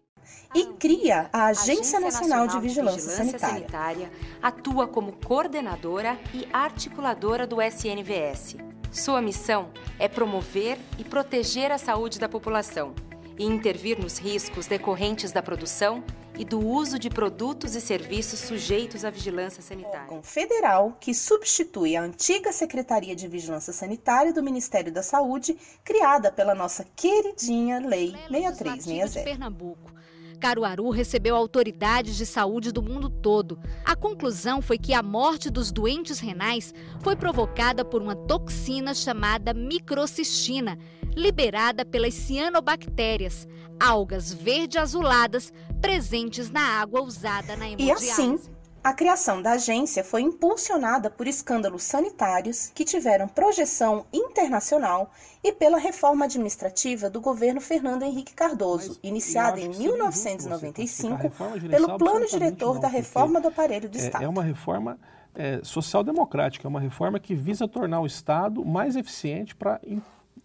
e 0.54 0.64
cria 0.78 1.28
a 1.32 1.46
Agência 1.46 2.00
Nacional 2.00 2.46
de 2.46 2.58
Vigilância 2.60 3.10
Sanitária. 3.10 3.38
Sanitária 3.38 4.10
atua 4.42 4.86
como 4.86 5.12
coordenadora 5.12 6.18
e 6.32 6.46
articuladora 6.52 7.46
do 7.46 7.60
SNVS. 7.62 8.56
Sua 8.90 9.20
missão 9.20 9.70
é 9.98 10.08
promover 10.08 10.78
e 10.98 11.04
proteger 11.04 11.70
a 11.70 11.78
saúde 11.78 12.18
da 12.18 12.28
população 12.28 12.94
e 13.38 13.44
intervir 13.44 14.00
nos 14.00 14.18
riscos 14.18 14.66
decorrentes 14.66 15.30
da 15.30 15.42
produção 15.42 16.02
e 16.38 16.44
do 16.44 16.64
uso 16.64 16.98
de 16.98 17.10
produtos 17.10 17.74
e 17.74 17.80
serviços 17.80 18.38
sujeitos 18.38 19.04
à 19.04 19.10
vigilância 19.10 19.60
sanitária. 19.60 20.02
órgão 20.02 20.22
federal 20.22 20.96
que 21.00 21.12
substitui 21.12 21.96
a 21.96 22.02
antiga 22.02 22.52
Secretaria 22.52 23.14
de 23.14 23.26
Vigilância 23.26 23.72
Sanitária 23.72 24.32
do 24.32 24.42
Ministério 24.42 24.92
da 24.92 25.02
Saúde, 25.02 25.56
criada 25.84 26.30
pela 26.30 26.54
nossa 26.54 26.86
queridinha 26.96 27.80
Lei 27.80 28.12
de 28.12 28.28
6360. 28.28 29.24
Pernambuco. 29.24 29.97
Caruaru 30.38 30.90
recebeu 30.90 31.36
autoridades 31.36 32.16
de 32.16 32.24
saúde 32.24 32.72
do 32.72 32.82
mundo 32.82 33.10
todo. 33.10 33.58
A 33.84 33.94
conclusão 33.96 34.62
foi 34.62 34.78
que 34.78 34.94
a 34.94 35.02
morte 35.02 35.50
dos 35.50 35.70
doentes 35.70 36.20
renais 36.20 36.72
foi 37.00 37.16
provocada 37.16 37.84
por 37.84 38.00
uma 38.00 38.14
toxina 38.14 38.94
chamada 38.94 39.52
microcistina, 39.52 40.78
liberada 41.16 41.84
pelas 41.84 42.14
cianobactérias, 42.14 43.46
algas 43.80 44.32
verde-azuladas 44.32 45.52
presentes 45.80 46.50
na 46.50 46.60
água 46.80 47.02
usada 47.02 47.56
na 47.56 47.68
E 47.68 47.72
hemodiálise. 47.72 48.10
assim, 48.10 48.38
a 48.82 48.92
criação 48.92 49.42
da 49.42 49.52
agência 49.52 50.04
foi 50.04 50.22
impulsionada 50.22 51.10
por 51.10 51.26
escândalos 51.26 51.82
sanitários 51.82 52.70
que 52.74 52.84
tiveram 52.84 53.28
projeção 53.28 54.06
internacional 54.12 55.10
e 55.42 55.52
pela 55.52 55.78
reforma 55.78 56.24
administrativa 56.24 57.10
do 57.10 57.20
governo 57.20 57.60
Fernando 57.60 58.02
Henrique 58.02 58.34
Cardoso, 58.34 58.98
iniciada 59.02 59.60
em 59.60 59.68
1995 59.68 61.30
pelo 61.68 61.98
Plano 61.98 62.26
Diretor 62.26 62.78
da 62.78 62.88
Reforma 62.88 63.40
do 63.40 63.48
Aparelho 63.48 63.88
do 63.88 63.98
É- 63.98 64.00
Estado. 64.00 64.24
É 64.24 64.28
uma 64.28 64.42
reforma 64.42 64.98
é, 65.34 65.60
social-democrática, 65.62 66.66
é 66.66 66.68
uma 66.68 66.80
reforma 66.80 67.20
que 67.20 67.34
visa 67.34 67.68
tornar 67.68 68.00
o 68.00 68.06
Estado 68.06 68.64
mais 68.64 68.96
eficiente 68.96 69.54
para 69.54 69.80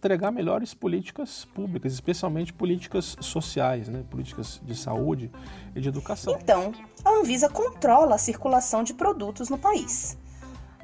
entregar 0.04 0.30
melhores 0.30 0.74
políticas 0.74 1.46
públicas, 1.46 1.94
especialmente 1.94 2.52
políticas 2.52 3.16
sociais, 3.20 3.88
né, 3.88 4.04
políticas 4.10 4.60
de 4.62 4.76
saúde 4.76 5.32
e 5.74 5.80
de 5.80 5.88
educação. 5.88 6.36
Então, 6.38 6.72
a 7.02 7.10
Anvisa 7.10 7.48
controla 7.48 8.16
a 8.16 8.18
circulação 8.18 8.82
de 8.82 8.92
produtos 8.92 9.48
no 9.48 9.56
país. 9.56 10.18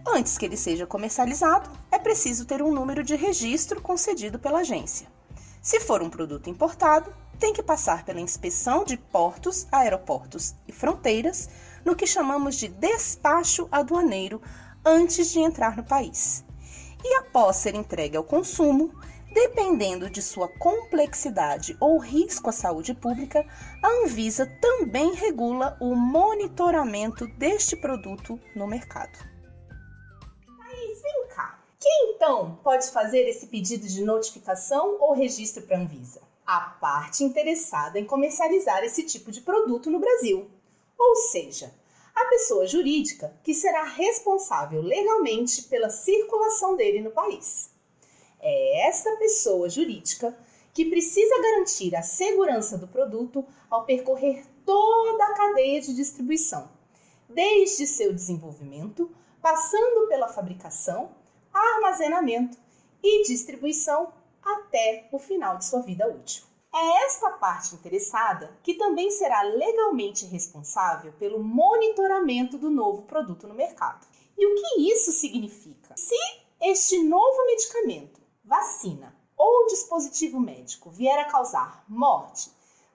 Antes 0.07 0.39
que 0.39 0.47
ele 0.47 0.57
seja 0.57 0.87
comercializado, 0.87 1.69
é 1.93 1.99
preciso 1.99 2.47
ter 2.47 2.63
um 2.63 2.73
número 2.73 3.05
de 3.05 3.15
registro 3.15 3.83
concedido 3.83 4.39
pela 4.39 4.61
agência. 4.61 5.07
Se 5.61 5.79
for 5.81 6.01
um 6.03 6.09
produto 6.09 6.49
importado, 6.49 7.13
tem 7.39 7.53
que 7.53 7.63
passar 7.63 8.05
pela 8.05 8.21
inspeção 8.21 8.85
de 8.85 8.97
portos, 8.97 9.67
aeroportos 9.71 10.55
e 10.67 10.73
fronteiras, 10.73 11.51
no 11.85 11.95
que 11.95 12.07
chamamos 12.07 12.57
de 12.57 12.69
despacho 12.69 13.69
aduaneiro, 13.71 14.41
antes 14.83 15.31
de 15.31 15.41
entrar 15.41 15.77
no 15.77 15.85
país. 15.85 16.43
E 17.05 17.15
após 17.15 17.57
ser 17.57 17.75
entregue 17.75 18.17
ao 18.17 18.25
consumo, 18.25 18.93
dependendo 19.33 20.11
de 20.11 20.21
sua 20.21 20.49
complexidade 20.49 21.77
ou 21.81 21.99
risco 21.99 22.51
à 22.51 22.53
saúde 22.53 22.95
pública, 22.95 23.47
a 23.83 23.89
Anvisa 24.05 24.47
também 24.61 25.15
regula 25.15 25.77
o 25.81 25.95
monitoramento 25.95 27.27
deste 27.39 27.77
produto 27.77 28.39
no 28.55 28.67
mercado. 28.67 29.19
Mas 30.47 31.03
vem 31.03 31.29
cá. 31.35 31.59
Quem 31.79 32.15
então 32.15 32.59
pode 32.63 32.91
fazer 32.91 33.29
esse 33.29 33.47
pedido 33.47 33.87
de 33.87 34.03
notificação 34.05 34.99
ou 35.01 35.15
registro 35.15 35.63
para 35.63 35.79
a 35.79 35.81
Anvisa? 35.81 36.21
A 36.47 36.61
parte 36.61 37.25
interessada 37.25 37.99
em 37.99 38.05
comercializar 38.05 38.83
esse 38.83 39.05
tipo 39.05 39.31
de 39.31 39.41
produto 39.41 39.91
no 39.91 40.01
Brasil. 40.01 40.51
Ou 40.99 41.17
seja, 41.17 41.73
a 42.23 42.29
pessoa 42.29 42.67
jurídica 42.67 43.35
que 43.43 43.55
será 43.55 43.85
responsável 43.85 44.83
legalmente 44.83 45.63
pela 45.63 45.91
circulação 45.91 46.77
dele 46.77 47.01
no 47.01 47.11
país. 47.11 47.71
É 48.41 48.89
esta 48.89 49.17
pessoa 49.17 49.69
jurídica 49.69 50.37
que 50.73 50.85
precisa 50.87 51.43
garantir 51.43 51.95
a 51.97 52.03
segurança 52.03 52.79
do 52.79 52.89
produto 52.89 53.45
ao 53.69 53.85
percorrer 53.85 54.45
toda 54.65 55.25
a 55.25 55.35
cadeia 55.35 55.81
de 55.81 55.95
distribuição, 55.95 56.71
desde 57.29 57.87
seu 57.87 58.13
desenvolvimento, 58.13 59.11
passando 59.43 60.09
pela 60.09 60.29
fabricação, 60.29 61.15
armazenamento 61.53 62.57
e 63.03 63.25
distribuição 63.25 64.13
até 64.43 65.09
o 65.13 65.19
final 65.19 65.59
de 65.59 65.65
sua 65.65 65.83
vida 65.83 66.07
útil. 66.09 66.50
É 66.73 67.05
esta 67.05 67.33
parte 67.33 67.75
interessada 67.75 68.57
que 68.63 68.75
também 68.75 69.11
será 69.11 69.43
legalmente 69.43 70.25
responsável 70.27 71.13
pelo 71.15 71.43
monitoramento 71.43 72.57
do 72.57 72.71
novo 72.71 73.03
produto 73.03 73.49
no 73.49 73.55
mercado. 73.55 74.07
E 74.39 74.47
o 74.47 74.55
que 74.55 74.93
isso 74.93 75.11
significa? 75.11 75.97
Se 75.97 76.15
este 76.61 77.03
novo 77.03 77.47
medicamento, 77.47 78.21
vacina 78.45 79.17
ou 79.37 79.67
dispositivo 79.67 80.39
médico 80.39 80.91
vier 80.91 81.19
a 81.19 81.25
causar 81.25 81.85
morte, 81.89 82.53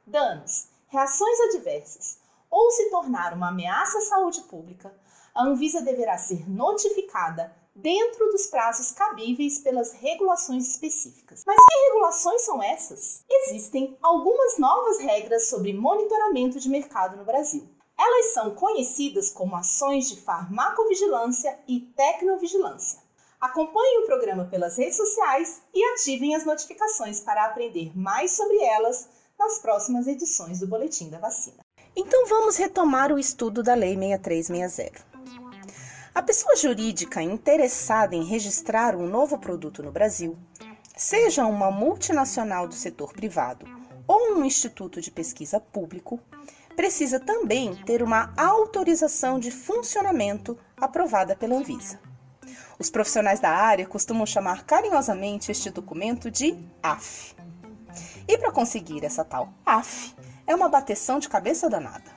danos, 0.08 0.70
reações 0.88 1.40
adversas 1.42 2.20
ou 2.50 2.72
se 2.72 2.90
tornar 2.90 3.34
uma 3.34 3.50
ameaça 3.50 3.98
à 3.98 4.02
saúde 4.02 4.42
pública, 4.44 4.98
a 5.34 5.44
Anvisa 5.44 5.82
deverá 5.82 6.18
ser 6.18 6.50
notificada 6.50 7.54
dentro 7.76 8.32
dos 8.32 8.48
prazos 8.48 8.92
cabíveis 8.92 9.60
pelas 9.60 9.92
regulações 9.92 10.68
específicas. 10.68 11.44
Mas 11.46 11.58
que 11.58 11.88
regulações 11.90 12.42
são 12.44 12.64
essas? 12.64 13.24
Existem 13.30 13.98
algumas 14.02 14.58
novas 14.58 15.00
regras 15.00 15.50
sobre 15.50 15.74
monitoramento 15.74 16.60
de 16.60 16.70
mercado 16.70 17.18
no 17.18 17.26
Brasil. 17.26 17.68
Elas 17.98 18.34
são 18.34 18.56
conhecidas 18.56 19.30
como 19.30 19.56
ações 19.56 20.08
de 20.08 20.22
farmacovigilância 20.22 21.60
e 21.68 21.82
tecnovigilância. 21.82 23.00
Acompanhem 23.40 24.04
o 24.04 24.06
programa 24.06 24.46
pelas 24.46 24.78
redes 24.78 24.98
sociais 24.98 25.62
e 25.74 25.84
ativem 25.94 26.36
as 26.36 26.46
notificações 26.46 27.20
para 27.20 27.46
aprender 27.46 27.92
mais 27.98 28.32
sobre 28.32 28.58
elas 28.64 29.10
nas 29.38 29.60
próximas 29.60 30.08
edições 30.08 30.60
do 30.60 30.68
Boletim 30.68 31.10
da 31.10 31.20
Vacina. 31.20 31.60
Então 31.96 32.26
vamos 32.26 32.58
retomar 32.58 33.12
o 33.12 33.20
estudo 33.20 33.62
da 33.62 33.74
Lei 33.74 33.96
6360. 33.96 35.15
A 36.16 36.24
pessoa 36.24 36.56
jurídica 36.56 37.22
interessada 37.22 38.16
em 38.16 38.24
registrar 38.24 38.96
um 38.96 39.06
novo 39.06 39.38
produto 39.38 39.84
no 39.84 39.92
Brasil, 39.92 40.40
seja 40.96 41.46
uma 41.46 41.70
multinacional 41.70 42.70
do 42.70 42.74
setor 42.74 43.12
privado 43.12 43.66
ou 44.08 44.36
um 44.36 44.46
instituto 44.46 45.02
de 45.02 45.12
pesquisa 45.12 45.60
público, 45.60 46.18
precisa 46.74 47.20
também 47.20 47.76
ter 47.84 48.02
uma 48.02 48.34
autorização 48.38 49.38
de 49.38 49.52
funcionamento 49.52 50.58
aprovada 50.78 51.36
pela 51.36 51.56
Anvisa. 51.56 52.00
Os 52.80 52.90
profissionais 52.90 53.42
da 53.42 53.50
área 53.50 53.86
costumam 53.86 54.26
chamar 54.26 54.64
carinhosamente 54.64 55.52
este 55.52 55.70
documento 55.70 56.32
de 56.32 56.58
AF. 56.82 57.36
E 58.26 58.38
para 58.38 58.54
conseguir 58.54 59.04
essa 59.04 59.26
tal 59.26 59.54
AF, 59.66 60.16
é 60.48 60.56
uma 60.56 60.70
bateção 60.70 61.20
de 61.20 61.28
cabeça 61.28 61.70
danada. 61.70 62.15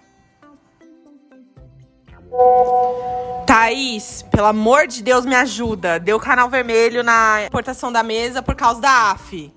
Thaís, 3.46 4.22
pelo 4.30 4.46
amor 4.46 4.86
de 4.86 5.02
Deus, 5.02 5.24
me 5.24 5.34
ajuda. 5.34 5.98
Deu 5.98 6.20
canal 6.20 6.50
vermelho 6.50 7.02
na 7.02 7.46
importação 7.46 7.90
da 7.90 8.02
mesa 8.02 8.42
por 8.42 8.54
causa 8.54 8.80
da 8.80 9.10
AF. 9.12 9.52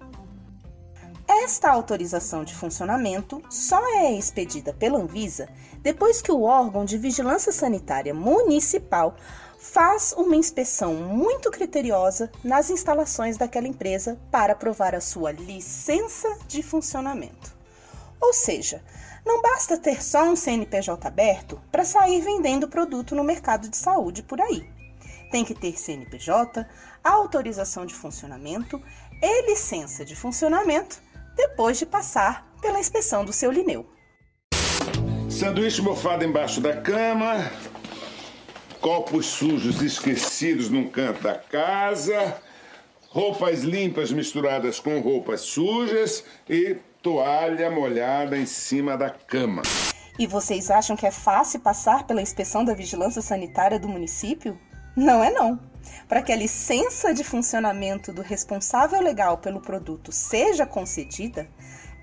Esta 1.27 1.71
autorização 1.71 2.43
de 2.43 2.53
funcionamento 2.53 3.41
só 3.49 3.79
é 3.97 4.11
expedida 4.13 4.73
pela 4.73 4.99
Anvisa 4.99 5.47
depois 5.81 6.21
que 6.21 6.31
o 6.31 6.43
órgão 6.43 6.83
de 6.83 6.97
vigilância 6.97 7.51
sanitária 7.51 8.13
municipal 8.13 9.15
faz 9.57 10.13
uma 10.17 10.35
inspeção 10.35 10.93
muito 10.93 11.49
criteriosa 11.51 12.31
nas 12.43 12.69
instalações 12.69 13.37
daquela 13.37 13.67
empresa 13.67 14.19
para 14.29 14.53
aprovar 14.53 14.93
a 14.93 14.99
sua 14.99 15.31
licença 15.31 16.27
de 16.47 16.61
funcionamento. 16.61 17.55
Ou 18.19 18.33
seja, 18.33 18.83
não 19.25 19.41
basta 19.41 19.77
ter 19.77 20.03
só 20.03 20.23
um 20.23 20.35
CNPJ 20.35 21.07
aberto 21.07 21.61
para 21.71 21.85
sair 21.85 22.21
vendendo 22.21 22.67
produto 22.67 23.15
no 23.15 23.23
mercado 23.23 23.69
de 23.69 23.77
saúde 23.77 24.23
por 24.23 24.41
aí. 24.41 24.67
Tem 25.31 25.45
que 25.45 25.53
ter 25.53 25.79
CNPJ, 25.79 26.67
autorização 27.03 27.85
de 27.85 27.93
funcionamento 27.93 28.81
e 29.21 29.49
licença 29.49 30.03
de 30.03 30.15
funcionamento 30.15 31.01
depois 31.35 31.77
de 31.77 31.85
passar 31.85 32.47
pela 32.61 32.79
inspeção 32.79 33.23
do 33.23 33.31
seu 33.31 33.51
Lineu. 33.51 33.85
Sanduíche 35.29 35.81
mofado 35.81 36.25
embaixo 36.25 36.59
da 36.59 36.75
cama, 36.81 37.49
copos 38.81 39.27
sujos 39.27 39.81
esquecidos 39.81 40.69
num 40.69 40.89
canto 40.89 41.21
da 41.21 41.35
casa, 41.35 42.41
roupas 43.09 43.61
limpas 43.61 44.11
misturadas 44.11 44.79
com 44.79 44.99
roupas 44.99 45.41
sujas 45.41 46.23
e 46.49 46.77
toalha 47.01 47.71
molhada 47.71 48.37
em 48.37 48.45
cima 48.45 48.95
da 48.95 49.09
cama. 49.09 49.63
E 50.19 50.27
vocês 50.27 50.69
acham 50.69 50.95
que 50.95 51.07
é 51.07 51.11
fácil 51.11 51.59
passar 51.59 52.05
pela 52.05 52.21
inspeção 52.21 52.63
da 52.63 52.75
vigilância 52.75 53.21
sanitária 53.21 53.79
do 53.79 53.89
município? 53.89 54.59
Não 54.95 55.23
é 55.23 55.31
não. 55.31 55.59
Para 56.07 56.21
que 56.21 56.31
a 56.31 56.35
licença 56.35 57.13
de 57.13 57.23
funcionamento 57.23 58.13
do 58.13 58.21
responsável 58.21 59.01
legal 59.01 59.39
pelo 59.39 59.61
produto 59.61 60.11
seja 60.11 60.65
concedida, 60.65 61.49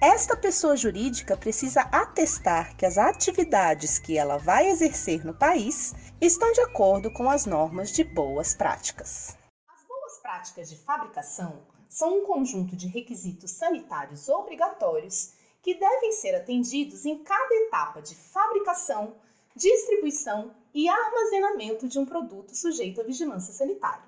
esta 0.01 0.37
pessoa 0.37 0.77
jurídica 0.77 1.37
precisa 1.37 1.83
atestar 1.83 2.75
que 2.77 2.87
as 2.87 2.99
atividades 2.99 3.99
que 3.99 4.17
ela 4.19 4.37
vai 4.37 4.69
exercer 4.69 5.25
no 5.25 5.35
país 5.35 5.95
estão 6.21 6.53
de 6.53 6.61
acordo 6.61 7.13
com 7.13 7.31
as 7.31 7.47
normas 7.47 7.93
de 7.93 8.03
boas 8.03 8.55
práticas. 8.55 9.37
As 9.69 9.87
boas 9.87 10.19
práticas 10.23 10.71
de 10.71 10.77
fabricação 10.77 11.63
são 11.89 12.19
um 12.19 12.25
conjunto 12.27 12.77
de 12.77 12.87
requisitos 12.87 13.51
sanitários 13.51 14.29
obrigatórios 14.29 15.33
que 15.63 15.75
devem 15.75 16.13
ser 16.13 16.35
atendidos 16.35 17.05
em 17.05 17.19
cada 17.19 17.55
etapa 17.55 18.01
de 18.01 18.15
fabricação, 18.15 19.15
distribuição 19.55 20.55
e 20.73 20.89
armazenamento 20.89 21.89
de 21.89 21.99
um 21.99 22.07
produto 22.07 22.55
sujeito 22.55 23.01
à 23.01 23.05
vigilância 23.05 23.53
sanitária, 23.53 24.05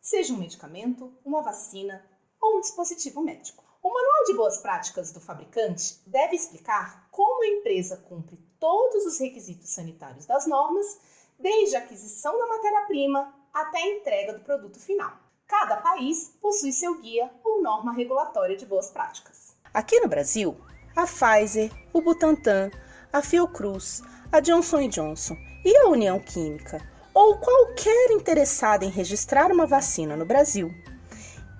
seja 0.00 0.32
um 0.32 0.38
medicamento, 0.38 1.12
uma 1.24 1.42
vacina 1.42 2.04
ou 2.40 2.58
um 2.58 2.60
dispositivo 2.60 3.20
médico. 3.22 3.64
O 3.82 3.92
Manual 3.92 4.24
de 4.24 4.34
Boas 4.34 4.58
Práticas 4.58 5.12
do 5.12 5.20
fabricante 5.20 6.00
deve 6.06 6.36
explicar 6.36 7.08
como 7.10 7.42
a 7.42 7.48
empresa 7.48 7.96
cumpre 7.96 8.38
todos 8.58 9.04
os 9.04 9.18
requisitos 9.18 9.70
sanitários 9.70 10.24
das 10.26 10.46
normas, 10.46 10.98
desde 11.38 11.76
a 11.76 11.80
aquisição 11.80 12.38
da 12.38 12.46
matéria-prima 12.46 13.34
até 13.52 13.78
a 13.78 13.96
entrega 13.96 14.32
do 14.32 14.44
produto 14.44 14.80
final. 14.80 15.23
Cada 15.60 15.76
país 15.76 16.34
possui 16.42 16.72
seu 16.72 17.00
guia 17.00 17.30
ou 17.44 17.62
norma 17.62 17.92
regulatória 17.92 18.56
de 18.56 18.66
boas 18.66 18.90
práticas. 18.90 19.56
Aqui 19.72 20.00
no 20.00 20.08
Brasil, 20.08 20.56
a 20.96 21.06
Pfizer, 21.06 21.70
o 21.92 22.02
Butantan, 22.02 22.70
a 23.12 23.22
Fiocruz, 23.22 24.02
a 24.32 24.40
Johnson 24.40 24.88
Johnson 24.88 25.36
e 25.64 25.74
a 25.76 25.88
União 25.88 26.18
Química, 26.18 26.82
ou 27.14 27.38
qualquer 27.38 28.10
interessado 28.10 28.82
em 28.82 28.90
registrar 28.90 29.52
uma 29.52 29.64
vacina 29.64 30.16
no 30.16 30.26
Brasil, 30.26 30.70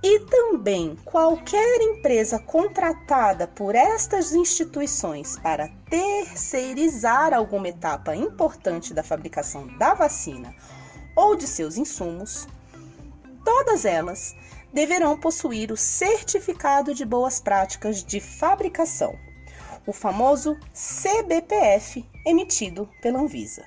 e 0.02 0.20
também 0.26 0.96
qualquer 1.04 1.80
empresa 1.80 2.38
contratada 2.40 3.46
por 3.46 3.76
estas 3.76 4.33
instituições 4.33 5.38
para 5.38 5.68
terceirizar 5.88 7.33
alguma 7.33 7.68
etapa 7.68 8.14
importante 8.14 8.92
da 8.92 9.04
fabricação 9.04 9.66
da 9.78 9.94
vacina 9.94 10.54
ou 11.16 11.37
de 11.37 11.46
seus 11.46 11.78
insumos, 11.78 12.46
todas 13.44 13.85
elas 13.85 14.35
deverão 14.72 15.18
possuir 15.18 15.70
o 15.70 15.76
Certificado 15.76 16.94
de 16.94 17.04
Boas 17.04 17.38
Práticas 17.38 18.02
de 18.02 18.20
Fabricação, 18.20 19.16
o 19.87 19.92
famoso 19.92 20.59
CBPF, 20.72 22.04
emitido 22.26 22.88
pela 23.02 23.20
Anvisa. 23.20 23.64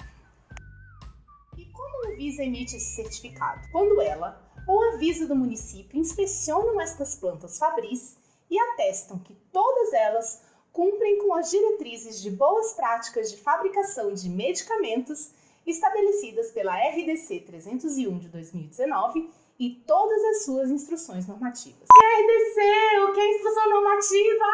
E 1.58 1.66
como 1.68 2.06
a 2.06 2.10
Anvisa 2.10 2.44
emite 2.44 2.76
esse 2.76 2.96
certificado? 2.96 3.70
Quando 3.72 4.02
ela 4.02 4.44
ou 4.68 4.82
a 4.82 4.96
Anvisa 4.96 5.28
do 5.28 5.36
município 5.36 5.98
inspecionam 5.98 6.82
estas 6.82 7.16
plantas 7.16 7.58
fabris 7.58 8.18
e 8.50 8.60
atestam 8.60 9.20
que 9.20 9.36
todas 9.54 9.94
elas 9.94 10.42
cumprem 10.74 11.20
com 11.20 11.34
as 11.34 11.50
diretrizes 11.50 12.22
de 12.22 12.30
boas 12.30 12.74
práticas 12.74 13.32
de 13.32 13.38
fabricação 13.38 14.14
de 14.14 14.30
medicamentos 14.30 15.32
estabelecidas 15.66 16.52
pela 16.52 16.76
RDC 16.76 17.42
301 17.42 18.20
de 18.20 18.30
2019 18.30 19.30
e 19.60 19.72
todas 19.88 20.24
as 20.26 20.46
suas 20.46 20.70
instruções 20.70 21.28
normativas. 21.28 21.88
E 21.94 22.22
RDC, 22.22 23.00
o 23.10 23.14
que 23.14 23.20
é 23.20 23.36
instrução 23.36 23.70
normativa? 23.70 24.46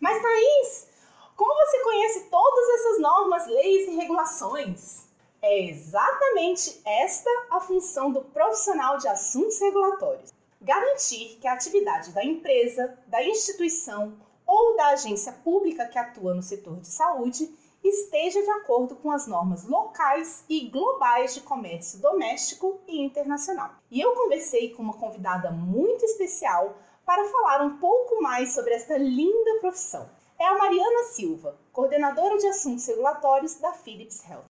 Mas 0.00 0.20
Thaís, 0.20 0.88
como 1.36 1.54
você 1.54 1.80
conhece 1.80 2.30
todas 2.30 2.68
essas 2.70 3.00
normas, 3.00 3.46
leis 3.46 3.88
e 3.88 3.96
regulações? 3.96 5.04
É 5.40 5.68
exatamente 5.68 6.80
esta 6.84 7.30
a 7.50 7.60
função 7.60 8.10
do 8.10 8.22
profissional 8.22 8.98
de 8.98 9.08
assuntos 9.08 9.60
regulatórios: 9.60 10.32
garantir 10.60 11.38
que 11.40 11.46
a 11.46 11.52
atividade 11.52 12.12
da 12.12 12.24
empresa, 12.24 12.98
da 13.06 13.22
instituição 13.22 14.16
ou 14.46 14.76
da 14.76 14.88
agência 14.88 15.32
pública 15.32 15.86
que 15.86 15.98
atua 15.98 16.34
no 16.34 16.42
setor 16.42 16.76
de 16.80 16.88
saúde 16.88 17.52
esteja 17.88 18.42
de 18.42 18.50
acordo 18.50 18.96
com 18.96 19.10
as 19.10 19.26
normas 19.26 19.64
locais 19.68 20.44
e 20.48 20.68
globais 20.68 21.34
de 21.34 21.40
comércio 21.42 22.00
doméstico 22.00 22.80
e 22.88 23.00
internacional. 23.00 23.70
E 23.90 24.00
eu 24.00 24.14
conversei 24.14 24.70
com 24.74 24.82
uma 24.82 24.94
convidada 24.94 25.50
muito 25.50 26.04
especial 26.04 26.76
para 27.04 27.24
falar 27.28 27.62
um 27.62 27.78
pouco 27.78 28.22
mais 28.22 28.54
sobre 28.54 28.72
esta 28.74 28.96
linda 28.96 29.60
profissão. 29.60 30.08
É 30.38 30.46
a 30.46 30.58
Mariana 30.58 31.04
Silva, 31.04 31.58
coordenadora 31.72 32.38
de 32.38 32.46
assuntos 32.46 32.86
regulatórios 32.86 33.56
da 33.60 33.72
Philips 33.72 34.28
Health. 34.28 34.46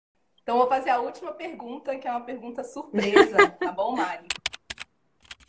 Então, 0.42 0.58
vou 0.58 0.66
fazer 0.66 0.90
a 0.90 1.00
última 1.00 1.32
pergunta, 1.32 1.96
que 1.98 2.08
é 2.08 2.10
uma 2.10 2.22
pergunta 2.22 2.64
surpresa, 2.64 3.50
tá 3.60 3.70
bom, 3.70 3.94
Mari? 3.94 4.26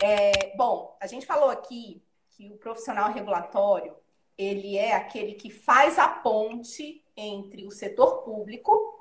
É, 0.01 0.55
bom, 0.55 0.97
a 0.99 1.07
gente 1.07 1.25
falou 1.25 1.49
aqui 1.49 2.03
que 2.31 2.49
o 2.51 2.57
profissional 2.57 3.11
regulatório 3.11 3.95
ele 4.39 4.78
é 4.78 4.95
aquele 4.95 5.34
que 5.34 5.49
faz 5.49 5.99
a 5.99 6.08
ponte 6.08 7.04
entre 7.17 7.67
o 7.67 7.71
setor 7.71 8.23
público 8.23 8.97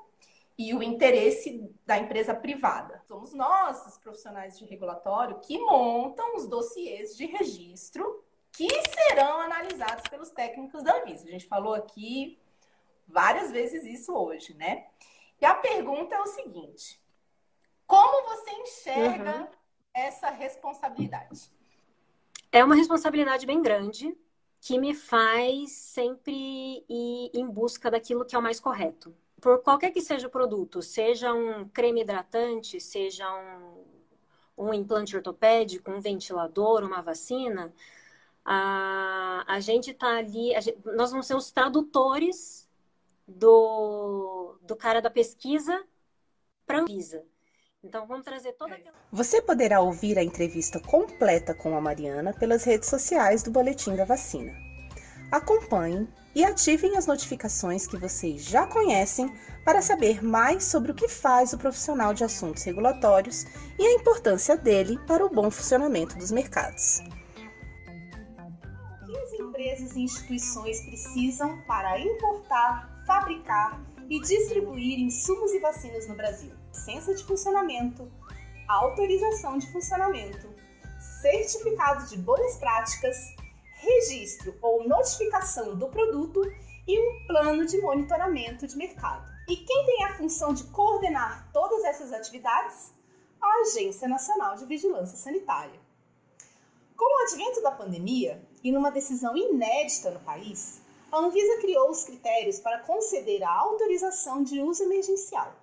e 0.57 0.73
o 0.73 0.83
interesse 0.83 1.73
da 1.85 1.97
empresa 1.97 2.35
privada. 2.35 3.01
Somos 3.07 3.33
nós, 3.33 3.87
os 3.87 3.97
profissionais 3.97 4.59
de 4.59 4.65
regulatório, 4.65 5.39
que 5.39 5.57
montam 5.57 6.35
os 6.35 6.45
dossiês 6.45 7.15
de 7.15 7.25
registro 7.25 8.21
que 8.51 8.67
serão 8.89 9.39
analisados 9.39 10.09
pelos 10.09 10.29
técnicos 10.29 10.83
da 10.83 10.97
Anvisa. 10.97 11.25
A 11.25 11.31
gente 11.31 11.47
falou 11.47 11.73
aqui 11.73 12.37
várias 13.07 13.49
vezes 13.49 13.85
isso 13.85 14.13
hoje, 14.13 14.53
né? 14.55 14.87
E 15.39 15.45
a 15.45 15.55
pergunta 15.55 16.15
é 16.15 16.19
o 16.19 16.27
seguinte: 16.27 17.01
como 17.87 18.27
você 18.27 18.51
enxerga 18.51 19.37
uhum. 19.37 19.47
essa 19.93 20.29
responsabilidade? 20.31 21.49
É 22.51 22.61
uma 22.61 22.75
responsabilidade 22.75 23.45
bem 23.45 23.61
grande 23.61 24.13
que 24.61 24.77
me 24.77 24.93
faz 24.93 25.71
sempre 25.71 26.33
ir 26.89 27.31
em 27.33 27.47
busca 27.47 27.89
daquilo 27.89 28.25
que 28.25 28.35
é 28.35 28.39
o 28.39 28.41
mais 28.41 28.59
correto. 28.59 29.15
Por 29.41 29.61
qualquer 29.61 29.91
que 29.91 30.01
seja 30.01 30.27
o 30.27 30.29
produto, 30.29 30.81
seja 30.81 31.33
um 31.33 31.67
creme 31.69 32.01
hidratante, 32.01 32.79
seja 32.79 33.25
um, 34.57 34.65
um 34.65 34.73
implante 34.73 35.15
ortopédico, 35.15 35.89
um 35.91 36.01
ventilador, 36.01 36.83
uma 36.83 37.01
vacina, 37.01 37.73
a, 38.43 39.45
a 39.47 39.59
gente 39.59 39.91
está 39.91 40.17
ali, 40.17 40.59
gente, 40.59 40.77
nós 40.95 41.11
vamos 41.11 41.27
ser 41.27 41.35
os 41.35 41.51
tradutores 41.51 42.67
do, 43.27 44.57
do 44.61 44.75
cara 44.75 45.01
da 45.01 45.09
pesquisa 45.09 45.83
para 46.65 46.79
a 46.79 46.81
Anvisa. 46.81 47.23
Então 47.81 48.05
vamos 48.05 48.25
trazer 48.25 48.51
toda 48.53 48.75
aquela... 48.75 48.95
Você 49.09 49.41
poderá 49.41 49.79
ouvir 49.79 50.17
a 50.17 50.23
entrevista 50.23 50.81
completa 50.81 51.53
com 51.53 51.77
a 51.77 51.81
Mariana 51.81 52.33
pelas 52.33 52.65
redes 52.65 52.89
sociais 52.89 53.41
do 53.41 53.51
Boletim 53.51 53.95
da 53.95 54.03
Vacina. 54.03 54.53
Acompanhem 55.31 56.05
e 56.35 56.43
ativem 56.43 56.97
as 56.97 57.07
notificações 57.07 57.87
que 57.87 57.97
vocês 57.97 58.43
já 58.43 58.67
conhecem 58.67 59.33
para 59.63 59.81
saber 59.81 60.21
mais 60.21 60.65
sobre 60.65 60.91
o 60.91 60.95
que 60.95 61.07
faz 61.07 61.53
o 61.53 61.57
profissional 61.57 62.13
de 62.13 62.25
assuntos 62.25 62.63
regulatórios 62.63 63.45
e 63.77 63.85
a 63.85 63.93
importância 63.93 64.57
dele 64.57 64.99
para 65.07 65.25
o 65.25 65.29
bom 65.29 65.49
funcionamento 65.49 66.17
dos 66.17 66.31
mercados. 66.31 67.01
O 69.03 69.05
que 69.05 69.17
as 69.17 69.33
empresas 69.33 69.95
e 69.95 70.01
instituições 70.01 70.81
precisam 70.81 71.61
para 71.61 71.97
importar 71.97 73.03
fabricar 73.07 73.81
e 74.09 74.19
distribuir 74.19 74.99
insumos 74.99 75.53
e 75.53 75.59
vacinas 75.59 76.07
no 76.07 76.15
Brasil. 76.15 76.58
Licença 76.69 77.13
de 77.13 77.23
funcionamento, 77.23 78.11
autorização 78.67 79.57
de 79.57 79.71
funcionamento, 79.71 80.47
certificado 81.21 82.07
de 82.07 82.17
boas 82.17 82.57
práticas, 82.57 83.17
registro 83.73 84.55
ou 84.61 84.87
notificação 84.87 85.75
do 85.77 85.87
produto 85.87 86.41
e 86.87 86.99
um 86.99 87.27
plano 87.27 87.65
de 87.65 87.79
monitoramento 87.81 88.67
de 88.67 88.77
mercado. 88.77 89.29
E 89.47 89.55
quem 89.55 89.85
tem 89.85 90.03
a 90.05 90.17
função 90.17 90.53
de 90.53 90.63
coordenar 90.65 91.49
todas 91.51 91.83
essas 91.83 92.13
atividades? 92.13 92.93
A 93.41 93.61
Agência 93.61 94.07
Nacional 94.07 94.55
de 94.55 94.65
Vigilância 94.65 95.17
Sanitária. 95.17 95.79
Com 96.95 97.05
o 97.05 97.23
advento 97.23 97.61
da 97.61 97.71
pandemia 97.71 98.43
e 98.63 98.71
numa 98.71 98.91
decisão 98.91 99.35
inédita 99.35 100.11
no 100.11 100.19
país, 100.19 100.81
a 101.11 101.17
Anvisa 101.17 101.59
criou 101.61 101.89
os 101.89 102.03
critérios 102.03 102.59
para 102.59 102.79
conceder 102.79 103.41
a 103.41 103.51
autorização 103.51 104.43
de 104.43 104.61
uso 104.61 104.83
emergencial, 104.83 105.55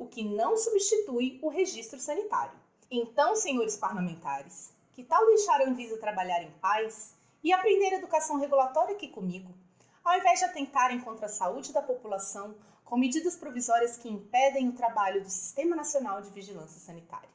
o 0.00 0.06
que 0.06 0.24
não 0.24 0.56
substitui 0.56 1.38
o 1.42 1.50
registro 1.50 2.00
sanitário. 2.00 2.58
Então, 2.90 3.36
senhores 3.36 3.76
parlamentares, 3.76 4.72
que 4.94 5.04
tal 5.04 5.26
deixar 5.26 5.60
a 5.60 5.68
Anvisa 5.68 5.98
trabalhar 5.98 6.42
em 6.42 6.50
paz 6.52 7.14
e 7.44 7.52
aprender 7.52 7.92
educação 7.92 8.38
regulatória 8.40 8.94
aqui 8.94 9.08
comigo, 9.08 9.52
ao 10.02 10.16
invés 10.16 10.38
de 10.38 10.46
atentarem 10.46 11.00
contra 11.00 11.26
a 11.26 11.28
saúde 11.28 11.70
da 11.70 11.82
população 11.82 12.54
com 12.82 12.96
medidas 12.96 13.36
provisórias 13.36 13.98
que 13.98 14.08
impedem 14.08 14.70
o 14.70 14.72
trabalho 14.72 15.22
do 15.22 15.28
Sistema 15.28 15.76
Nacional 15.76 16.22
de 16.22 16.30
Vigilância 16.30 16.80
Sanitária? 16.80 17.28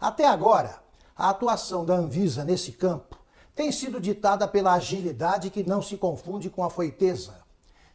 Até 0.00 0.24
agora, 0.24 0.82
a 1.14 1.28
atuação 1.28 1.84
da 1.84 1.94
Anvisa 1.94 2.44
nesse 2.44 2.72
campo 2.72 3.15
tem 3.56 3.72
sido 3.72 3.98
ditada 3.98 4.46
pela 4.46 4.74
agilidade 4.74 5.48
que 5.48 5.66
não 5.66 5.80
se 5.80 5.96
confunde 5.96 6.50
com 6.50 6.62
a 6.62 6.68
foiteza. 6.68 7.34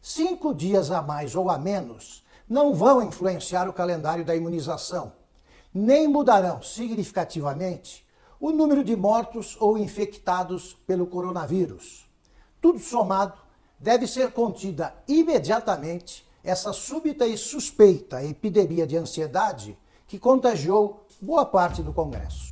Cinco 0.01 0.55
dias 0.55 0.89
a 0.89 1.03
mais 1.03 1.35
ou 1.35 1.51
a 1.51 1.57
menos 1.59 2.25
não 2.49 2.73
vão 2.73 3.03
influenciar 3.03 3.69
o 3.69 3.73
calendário 3.73 4.25
da 4.25 4.35
imunização, 4.35 5.13
nem 5.71 6.07
mudarão 6.07 6.63
significativamente 6.63 8.03
o 8.39 8.51
número 8.51 8.83
de 8.83 8.95
mortos 8.95 9.55
ou 9.59 9.77
infectados 9.77 10.73
pelo 10.87 11.05
coronavírus. 11.05 12.09
Tudo 12.59 12.79
somado, 12.79 13.37
deve 13.79 14.07
ser 14.07 14.31
contida 14.31 14.95
imediatamente 15.07 16.27
essa 16.43 16.73
súbita 16.73 17.27
e 17.27 17.37
suspeita 17.37 18.23
epidemia 18.23 18.87
de 18.87 18.97
ansiedade 18.97 19.77
que 20.07 20.17
contagiou 20.17 21.05
boa 21.21 21.45
parte 21.45 21.83
do 21.83 21.93
Congresso. 21.93 22.50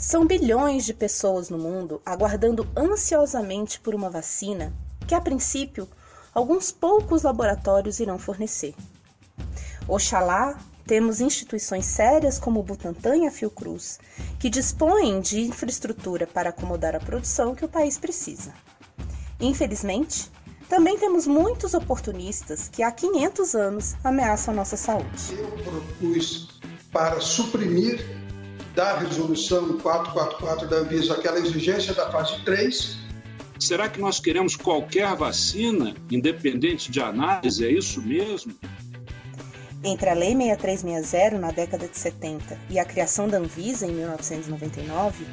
São 0.00 0.26
bilhões 0.26 0.86
de 0.86 0.94
pessoas 0.94 1.50
no 1.50 1.58
mundo 1.58 2.00
aguardando 2.06 2.66
ansiosamente 2.74 3.78
por 3.78 3.94
uma 3.94 4.08
vacina 4.08 4.72
que, 5.06 5.14
a 5.14 5.20
princípio, 5.20 5.86
alguns 6.32 6.72
poucos 6.72 7.22
laboratórios 7.22 8.00
irão 8.00 8.18
fornecer. 8.18 8.74
Oxalá 9.86 10.58
temos 10.86 11.20
instituições 11.20 11.84
sérias 11.84 12.38
como 12.38 12.60
o 12.60 12.62
Butantan 12.62 13.18
e 13.18 13.26
a 13.26 13.30
Fiocruz, 13.30 13.98
que 14.38 14.48
dispõem 14.48 15.20
de 15.20 15.42
infraestrutura 15.42 16.26
para 16.26 16.48
acomodar 16.48 16.96
a 16.96 17.00
produção 17.00 17.54
que 17.54 17.66
o 17.66 17.68
país 17.68 17.98
precisa. 17.98 18.54
Infelizmente, 19.38 20.32
também 20.66 20.98
temos 20.98 21.26
muitos 21.26 21.74
oportunistas 21.74 22.68
que 22.68 22.82
há 22.82 22.90
500 22.90 23.54
anos 23.54 23.94
ameaçam 24.02 24.54
nossa 24.54 24.78
saúde. 24.78 25.36
Eu 25.38 25.50
propus 25.62 26.58
para 26.90 27.20
suprimir 27.20 28.19
da 28.74 28.98
resolução 28.98 29.78
444 29.78 30.68
da 30.68 30.76
Anvisa, 30.76 31.14
aquela 31.14 31.38
exigência 31.38 31.92
da 31.94 32.10
fase 32.10 32.40
3. 32.44 32.96
Será 33.58 33.88
que 33.88 34.00
nós 34.00 34.18
queremos 34.18 34.56
qualquer 34.56 35.14
vacina, 35.16 35.94
independente 36.10 36.90
de 36.90 37.00
análise? 37.00 37.64
É 37.64 37.70
isso 37.70 38.00
mesmo? 38.00 38.54
Entre 39.82 40.08
a 40.08 40.14
Lei 40.14 40.34
6360 40.34 41.38
na 41.38 41.50
década 41.50 41.88
de 41.88 41.96
70 41.96 42.58
e 42.68 42.78
a 42.78 42.84
criação 42.84 43.28
da 43.28 43.38
Anvisa 43.38 43.86
em 43.86 43.92
1999, 43.92 45.26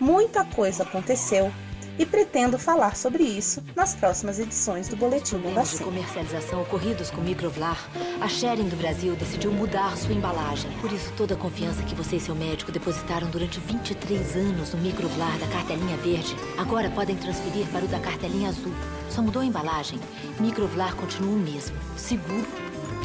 muita 0.00 0.44
coisa 0.44 0.82
aconteceu 0.82 1.52
e 1.98 2.06
pretendo 2.06 2.58
falar 2.58 2.96
sobre 2.96 3.22
isso 3.22 3.62
nas 3.76 3.94
próximas 3.94 4.38
edições 4.38 4.88
do 4.88 4.96
Boletim 4.96 5.38
Bomba 5.38 5.62
de 5.62 5.78
comercialização 5.78 6.62
ocorridos 6.62 7.10
com 7.10 7.20
Microvlar, 7.20 7.78
a 8.20 8.28
Sharing 8.28 8.68
do 8.68 8.76
Brasil 8.76 9.14
decidiu 9.14 9.52
mudar 9.52 9.96
sua 9.96 10.14
embalagem. 10.14 10.70
Por 10.80 10.92
isso, 10.92 11.12
toda 11.16 11.34
a 11.34 11.36
confiança 11.36 11.82
que 11.82 11.94
você 11.94 12.16
e 12.16 12.20
seu 12.20 12.34
médico 12.34 12.72
depositaram 12.72 13.28
durante 13.30 13.60
23 13.60 14.36
anos 14.36 14.72
no 14.72 14.80
Microvlar 14.80 15.38
da 15.38 15.46
cartelinha 15.48 15.96
verde, 15.98 16.34
agora 16.56 16.90
podem 16.90 17.16
transferir 17.16 17.66
para 17.68 17.84
o 17.84 17.88
da 17.88 17.98
cartelinha 17.98 18.48
azul. 18.48 18.72
Só 19.10 19.22
mudou 19.22 19.42
a 19.42 19.44
embalagem. 19.44 20.00
Microvlar 20.40 20.94
continua 20.96 21.34
o 21.34 21.38
mesmo, 21.38 21.76
seguro 21.96 22.46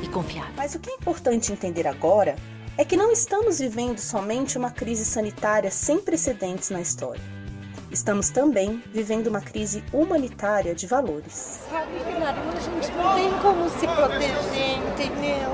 e 0.01 0.07
confiável. 0.07 0.53
Mas 0.55 0.75
o 0.75 0.79
que 0.79 0.89
é 0.89 0.93
importante 0.93 1.51
entender 1.51 1.87
agora 1.87 2.35
é 2.77 2.85
que 2.85 2.95
não 2.95 3.11
estamos 3.11 3.59
vivendo 3.59 3.99
somente 3.99 4.57
uma 4.57 4.71
crise 4.71 5.03
sanitária 5.03 5.71
sem 5.71 5.99
precedentes 5.99 6.69
na 6.69 6.79
história 6.79 7.36
estamos 7.97 8.29
também 8.29 8.81
vivendo 8.93 9.27
uma 9.27 9.41
crise 9.41 9.83
humanitária 9.91 10.75
de 10.75 10.85
valores. 10.85 11.61
Sabe, 11.69 11.97
Renato, 12.05 12.39
a 12.39 12.59
gente 12.59 12.91
não 12.91 13.15
tem 13.15 13.31
como 13.41 13.69
se 13.69 13.87
proteger, 13.87 14.77
entendeu? 14.87 15.51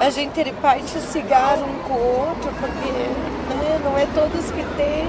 A 0.00 0.10
gente 0.10 0.42
reparte 0.42 0.98
cigarro 1.00 1.64
um 1.64 1.82
com 1.84 1.94
o 1.94 2.28
outro, 2.28 2.50
porque 2.60 2.92
né, 3.54 3.80
não 3.84 3.96
é 3.96 4.06
todos 4.06 4.50
que 4.50 4.64
tem. 4.76 5.06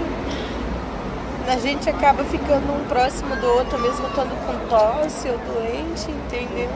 A 1.47 1.57
gente 1.57 1.89
acaba 1.89 2.23
ficando 2.25 2.73
um 2.73 2.85
próximo 2.87 3.33
do 3.37 3.47
outro, 3.47 3.79
mesmo 3.79 4.05
estando 4.07 4.35
com 4.45 4.67
tosse 4.67 5.29
ou 5.29 5.37
doente, 5.37 6.11
entendeu? 6.11 6.69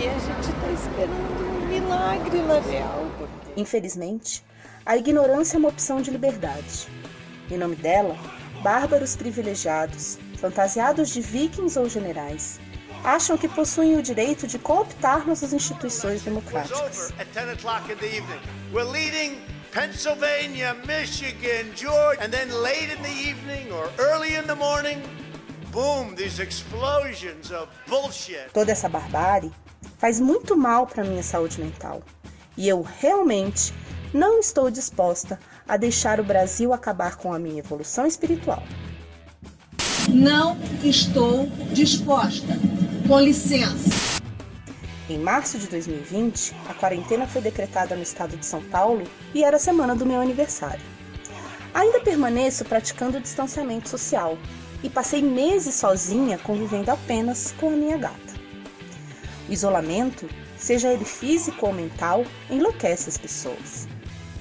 E 0.00 0.08
a 0.08 0.18
gente 0.18 0.48
está 0.48 0.72
esperando 0.72 1.62
um 1.62 1.66
milagre 1.66 2.38
na 2.38 2.58
real. 2.60 3.06
Porque... 3.18 3.60
Infelizmente, 3.60 4.42
a 4.86 4.96
ignorância 4.96 5.56
é 5.56 5.58
uma 5.58 5.68
opção 5.68 6.00
de 6.00 6.10
liberdade. 6.10 6.88
Em 7.50 7.58
nome 7.58 7.76
dela, 7.76 8.16
bárbaros 8.64 9.14
privilegiados, 9.14 10.18
fantasiados 10.38 11.10
de 11.10 11.20
vikings 11.20 11.78
ou 11.78 11.86
generais, 11.86 12.58
acham 13.04 13.36
que 13.36 13.46
possuem 13.46 13.98
o 13.98 14.02
direito 14.02 14.46
de 14.46 14.58
cooptar 14.58 15.26
nossas 15.28 15.52
instituições 15.52 16.22
democráticas. 16.22 17.12
Pennsylvania, 19.74 20.72
Michigan, 20.86 21.74
Georgia, 21.74 22.22
and 22.22 22.30
then 22.30 22.48
late 22.62 22.92
in 22.92 23.02
the 23.02 23.28
evening 23.28 23.72
or 23.72 23.90
early 23.98 24.36
in 24.36 24.46
the 24.46 24.54
morning, 24.54 25.02
boom, 25.72 26.14
these 26.14 26.40
explosions 26.40 27.50
of 27.50 27.66
bullshit. 27.88 28.52
Toda 28.52 28.70
essa 28.70 28.88
barbárie 28.88 29.50
faz 29.98 30.20
muito 30.20 30.56
mal 30.56 30.86
para 30.86 31.02
minha 31.02 31.24
saúde 31.24 31.60
mental. 31.60 32.04
E 32.56 32.68
eu 32.68 32.82
realmente 32.82 33.74
não 34.12 34.38
estou 34.38 34.70
disposta 34.70 35.40
a 35.68 35.76
deixar 35.76 36.20
o 36.20 36.24
Brasil 36.24 36.72
acabar 36.72 37.16
com 37.16 37.32
a 37.32 37.38
minha 37.38 37.58
evolução 37.58 38.06
espiritual. 38.06 38.62
Não 40.08 40.56
estou 40.82 41.46
disposta. 41.72 42.58
Com 43.06 43.20
licença. 43.20 44.20
Em 45.08 45.18
março 45.18 45.58
de 45.58 45.66
2020, 45.66 46.54
a 46.68 46.74
quarentena 46.74 47.26
foi 47.26 47.42
decretada 47.42 47.94
no 47.94 48.02
estado 48.02 48.36
de 48.36 48.46
São 48.46 48.62
Paulo 48.62 49.04
e 49.34 49.44
era 49.44 49.56
a 49.56 49.60
semana 49.60 49.94
do 49.94 50.06
meu 50.06 50.20
aniversário. 50.20 50.80
Ainda 51.74 52.00
permaneço 52.00 52.64
praticando 52.64 53.18
o 53.18 53.20
distanciamento 53.20 53.88
social 53.88 54.38
e 54.82 54.88
passei 54.88 55.20
meses 55.20 55.74
sozinha 55.74 56.38
convivendo 56.38 56.90
apenas 56.90 57.52
com 57.58 57.68
a 57.68 57.76
minha 57.76 57.98
gata. 57.98 58.34
O 59.48 59.52
isolamento, 59.52 60.28
seja 60.56 60.92
ele 60.92 61.04
físico 61.04 61.66
ou 61.66 61.72
mental, 61.72 62.24
enlouquece 62.48 63.10
as 63.10 63.18
pessoas. 63.18 63.86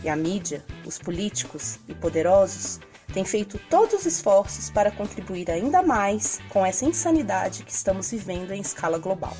E 0.03 0.09
a 0.09 0.15
mídia, 0.17 0.63
os 0.85 0.99
políticos 0.99 1.79
e 1.87 1.95
poderosos 1.95 2.79
têm 3.13 3.23
feito 3.23 3.57
todos 3.69 3.93
os 3.93 4.05
esforços 4.05 4.69
para 4.69 4.91
contribuir 4.91 5.49
ainda 5.49 5.81
mais 5.81 6.39
com 6.49 6.65
essa 6.65 6.83
insanidade 6.83 7.63
que 7.63 7.71
estamos 7.71 8.11
vivendo 8.11 8.51
em 8.51 8.59
escala 8.59 8.97
global. 8.97 9.35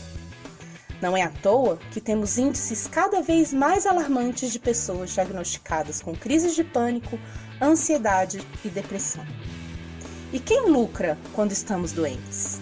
Não 1.02 1.18
é 1.18 1.22
à 1.22 1.30
toa 1.30 1.78
que 1.92 2.00
temos 2.00 2.38
índices 2.38 2.88
cada 2.88 3.22
vez 3.22 3.52
mais 3.52 3.86
alarmantes 3.86 4.54
de 4.54 4.60
pessoas 4.60 5.12
diagnosticadas 5.12 6.02
com 6.02 6.16
crises 6.16 6.56
de 6.56 6.64
pânico, 6.64 7.20
ansiedade 7.62 8.40
e 8.64 8.70
depressão. 8.70 9.26
E 10.32 10.40
quem 10.40 10.70
lucra 10.70 11.18
quando 11.34 11.52
estamos 11.52 11.92
doentes? 11.92 12.62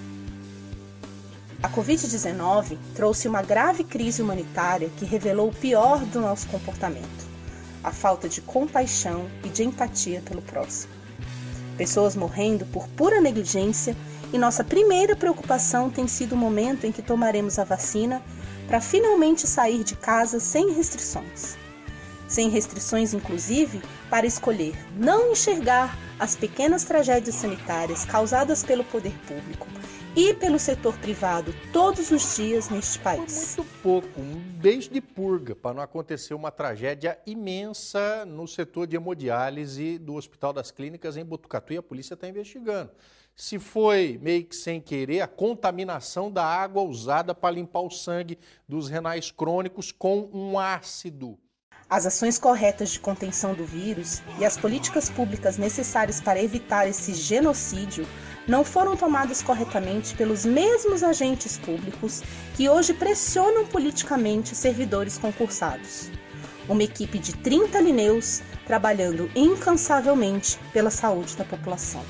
A 1.61 1.69
Covid-19 1.69 2.79
trouxe 2.95 3.27
uma 3.27 3.43
grave 3.43 3.83
crise 3.83 4.23
humanitária 4.23 4.89
que 4.97 5.05
revelou 5.05 5.49
o 5.49 5.55
pior 5.55 5.99
do 6.05 6.19
nosso 6.19 6.47
comportamento 6.47 7.30
a 7.83 7.91
falta 7.91 8.29
de 8.29 8.41
compaixão 8.41 9.29
e 9.43 9.49
de 9.49 9.63
empatia 9.63 10.21
pelo 10.21 10.41
próximo. 10.41 10.93
Pessoas 11.77 12.15
morrendo 12.15 12.65
por 12.65 12.87
pura 12.89 13.19
negligência 13.19 13.95
e 14.31 14.37
nossa 14.37 14.63
primeira 14.63 15.15
preocupação 15.15 15.89
tem 15.89 16.07
sido 16.07 16.33
o 16.33 16.37
momento 16.37 16.85
em 16.85 16.91
que 16.91 17.01
tomaremos 17.01 17.59
a 17.59 17.63
vacina 17.63 18.21
para 18.67 18.79
finalmente 18.79 19.47
sair 19.47 19.83
de 19.83 19.95
casa 19.95 20.39
sem 20.39 20.71
restrições. 20.71 21.57
Sem 22.27 22.49
restrições, 22.49 23.13
inclusive, 23.13 23.81
para 24.09 24.25
escolher 24.25 24.73
não 24.95 25.31
enxergar 25.31 25.97
as 26.17 26.35
pequenas 26.35 26.83
tragédias 26.83 27.35
sanitárias 27.35 28.05
causadas 28.05 28.63
pelo 28.63 28.83
poder 28.85 29.13
público 29.27 29.67
e 30.15 30.33
pelo 30.33 30.59
setor 30.59 30.97
privado 30.97 31.53
todos 31.71 32.11
os 32.11 32.35
dias 32.35 32.69
neste 32.69 32.99
país. 32.99 33.55
Muito 33.57 33.71
pouco, 33.81 34.19
um 34.19 34.35
beijo 34.35 34.89
de 34.89 34.99
purga 34.99 35.55
para 35.55 35.73
não 35.73 35.81
acontecer 35.81 36.33
uma 36.33 36.51
tragédia 36.51 37.17
imensa 37.25 38.25
no 38.25 38.47
setor 38.47 38.87
de 38.87 38.95
hemodiálise 38.95 39.97
do 39.97 40.15
Hospital 40.15 40.51
das 40.51 40.69
Clínicas 40.69 41.15
em 41.15 41.23
Botucatu 41.23 41.73
e 41.73 41.77
a 41.77 41.83
polícia 41.83 42.13
está 42.13 42.27
investigando. 42.27 42.91
Se 43.33 43.57
foi 43.57 44.19
meio 44.21 44.43
que 44.43 44.55
sem 44.55 44.81
querer 44.81 45.21
a 45.21 45.27
contaminação 45.27 46.29
da 46.29 46.43
água 46.43 46.83
usada 46.83 47.33
para 47.33 47.55
limpar 47.55 47.81
o 47.81 47.89
sangue 47.89 48.37
dos 48.67 48.89
renais 48.89 49.31
crônicos 49.31 49.91
com 49.91 50.29
um 50.33 50.59
ácido. 50.59 51.39
As 51.89 52.05
ações 52.05 52.37
corretas 52.37 52.91
de 52.91 52.99
contenção 53.01 53.53
do 53.53 53.65
vírus 53.65 54.21
e 54.39 54.45
as 54.45 54.57
políticas 54.57 55.09
públicas 55.09 55.57
necessárias 55.57 56.21
para 56.21 56.41
evitar 56.41 56.87
esse 56.87 57.13
genocídio 57.13 58.07
não 58.51 58.65
foram 58.65 58.97
tomadas 58.97 59.41
corretamente 59.41 60.13
pelos 60.13 60.43
mesmos 60.43 61.03
agentes 61.03 61.57
públicos 61.57 62.21
que 62.53 62.67
hoje 62.67 62.93
pressionam 62.93 63.65
politicamente 63.65 64.53
servidores 64.53 65.17
concursados. 65.17 66.11
Uma 66.67 66.83
equipe 66.83 67.17
de 67.17 67.31
30 67.31 67.79
lineus 67.79 68.41
trabalhando 68.67 69.31
incansavelmente 69.33 70.59
pela 70.73 70.89
saúde 70.89 71.37
da 71.37 71.45
população. 71.45 72.03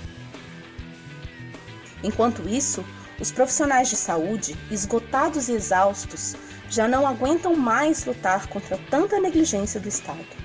Enquanto 2.04 2.50
isso, 2.50 2.84
os 3.20 3.32
profissionais 3.32 3.88
de 3.92 3.96
saúde, 3.96 4.58
esgotados 4.72 5.48
e 5.48 5.52
exaustos, 5.52 6.36
já 6.68 6.88
não 6.88 7.06
aguentam 7.06 7.56
mais 7.56 8.04
lutar 8.04 8.48
contra 8.48 8.80
tanta 8.90 9.20
negligência 9.20 9.80
do 9.80 9.88
Estado. 9.88 10.41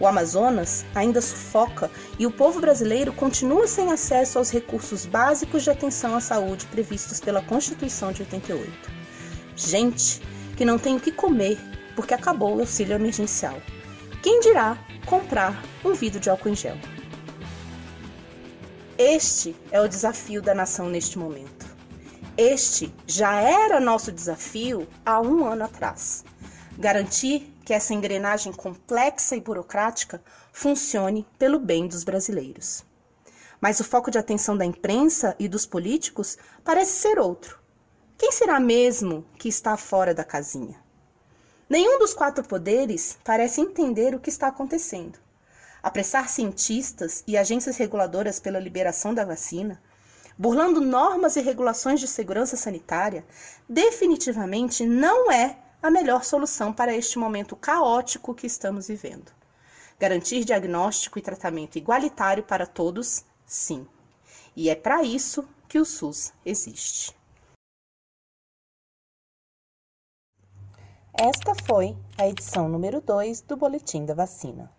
O 0.00 0.06
Amazonas 0.06 0.86
ainda 0.94 1.20
sufoca 1.20 1.90
e 2.18 2.26
o 2.26 2.30
povo 2.30 2.58
brasileiro 2.58 3.12
continua 3.12 3.66
sem 3.66 3.92
acesso 3.92 4.38
aos 4.38 4.50
recursos 4.50 5.04
básicos 5.04 5.62
de 5.62 5.68
atenção 5.70 6.16
à 6.16 6.20
saúde 6.20 6.64
previstos 6.66 7.20
pela 7.20 7.42
Constituição 7.42 8.10
de 8.10 8.22
88. 8.22 8.90
Gente 9.54 10.22
que 10.56 10.64
não 10.64 10.78
tem 10.78 10.96
o 10.96 11.00
que 11.00 11.12
comer 11.12 11.58
porque 11.94 12.14
acabou 12.14 12.56
o 12.56 12.60
auxílio 12.60 12.94
emergencial. 12.94 13.60
Quem 14.22 14.40
dirá 14.40 14.78
comprar 15.04 15.62
um 15.84 15.92
vidro 15.92 16.18
de 16.18 16.30
álcool 16.30 16.48
em 16.48 16.56
gel? 16.56 16.78
Este 18.96 19.54
é 19.70 19.82
o 19.82 19.88
desafio 19.88 20.40
da 20.40 20.54
nação 20.54 20.88
neste 20.88 21.18
momento. 21.18 21.66
Este 22.38 22.90
já 23.06 23.38
era 23.38 23.80
nosso 23.80 24.10
desafio 24.10 24.88
há 25.04 25.20
um 25.20 25.44
ano 25.44 25.64
atrás. 25.64 26.24
Garantir 26.78 27.49
que 27.70 27.74
essa 27.74 27.94
engrenagem 27.94 28.52
complexa 28.52 29.36
e 29.36 29.40
burocrática 29.40 30.20
funcione 30.52 31.24
pelo 31.38 31.60
bem 31.60 31.86
dos 31.86 32.02
brasileiros. 32.02 32.84
Mas 33.60 33.78
o 33.78 33.84
foco 33.84 34.10
de 34.10 34.18
atenção 34.18 34.56
da 34.56 34.64
imprensa 34.64 35.36
e 35.38 35.46
dos 35.46 35.66
políticos 35.66 36.36
parece 36.64 36.94
ser 36.94 37.20
outro. 37.20 37.60
Quem 38.18 38.32
será 38.32 38.58
mesmo 38.58 39.24
que 39.38 39.48
está 39.48 39.76
fora 39.76 40.12
da 40.12 40.24
casinha? 40.24 40.82
Nenhum 41.68 41.96
dos 42.00 42.12
quatro 42.12 42.42
poderes 42.42 43.16
parece 43.22 43.60
entender 43.60 44.16
o 44.16 44.18
que 44.18 44.30
está 44.30 44.48
acontecendo. 44.48 45.20
Apressar 45.80 46.28
cientistas 46.28 47.22
e 47.24 47.38
agências 47.38 47.76
reguladoras 47.76 48.40
pela 48.40 48.58
liberação 48.58 49.14
da 49.14 49.24
vacina, 49.24 49.80
burlando 50.36 50.80
normas 50.80 51.36
e 51.36 51.40
regulações 51.40 52.00
de 52.00 52.08
segurança 52.08 52.56
sanitária, 52.56 53.24
definitivamente 53.68 54.84
não 54.84 55.30
é 55.30 55.69
a 55.82 55.90
melhor 55.90 56.24
solução 56.24 56.72
para 56.72 56.94
este 56.94 57.18
momento 57.18 57.56
caótico 57.56 58.34
que 58.34 58.46
estamos 58.46 58.88
vivendo. 58.88 59.32
Garantir 59.98 60.44
diagnóstico 60.44 61.18
e 61.18 61.22
tratamento 61.22 61.76
igualitário 61.76 62.42
para 62.42 62.66
todos, 62.66 63.24
sim. 63.46 63.86
E 64.54 64.68
é 64.68 64.74
para 64.74 65.02
isso 65.02 65.48
que 65.68 65.78
o 65.78 65.84
SUS 65.84 66.32
existe. 66.44 67.14
Esta 71.12 71.54
foi 71.66 71.96
a 72.16 72.26
edição 72.28 72.68
número 72.68 73.00
2 73.00 73.42
do 73.42 73.56
Boletim 73.56 74.04
da 74.04 74.14
Vacina. 74.14 74.70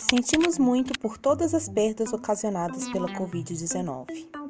Sentimos 0.00 0.58
muito 0.58 0.98
por 0.98 1.16
todas 1.16 1.54
as 1.54 1.68
perdas 1.68 2.12
ocasionadas 2.12 2.88
pela 2.90 3.08
Covid-19 3.08 4.41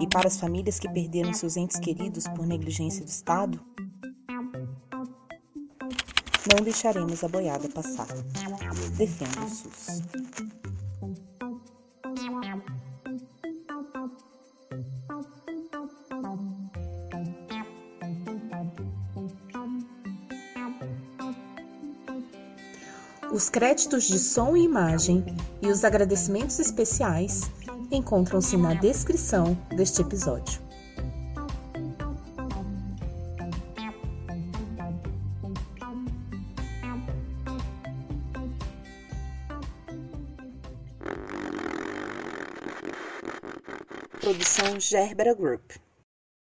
e 0.00 0.06
para 0.08 0.26
as 0.26 0.40
famílias 0.40 0.78
que 0.78 0.88
perderam 0.88 1.32
seus 1.34 1.56
entes 1.56 1.78
queridos 1.78 2.26
por 2.28 2.46
negligência 2.46 3.04
do 3.04 3.08
Estado, 3.08 3.60
não 6.52 6.64
deixaremos 6.64 7.22
a 7.22 7.28
boiada 7.28 7.68
passar. 7.68 8.08
Defenda 8.96 9.44
o 9.44 9.48
SUS. 9.48 10.02
Os 23.32 23.48
créditos 23.48 24.04
de 24.04 24.18
som 24.18 24.56
e 24.56 24.64
imagem 24.64 25.24
e 25.62 25.68
os 25.68 25.84
agradecimentos 25.84 26.58
especiais 26.58 27.48
encontram-se 27.90 28.56
na 28.56 28.74
descrição 28.74 29.56
deste 29.76 30.02
episódio. 30.02 30.60
Produção 44.20 44.78
Gerbera 44.78 45.34
Group. 45.34 45.72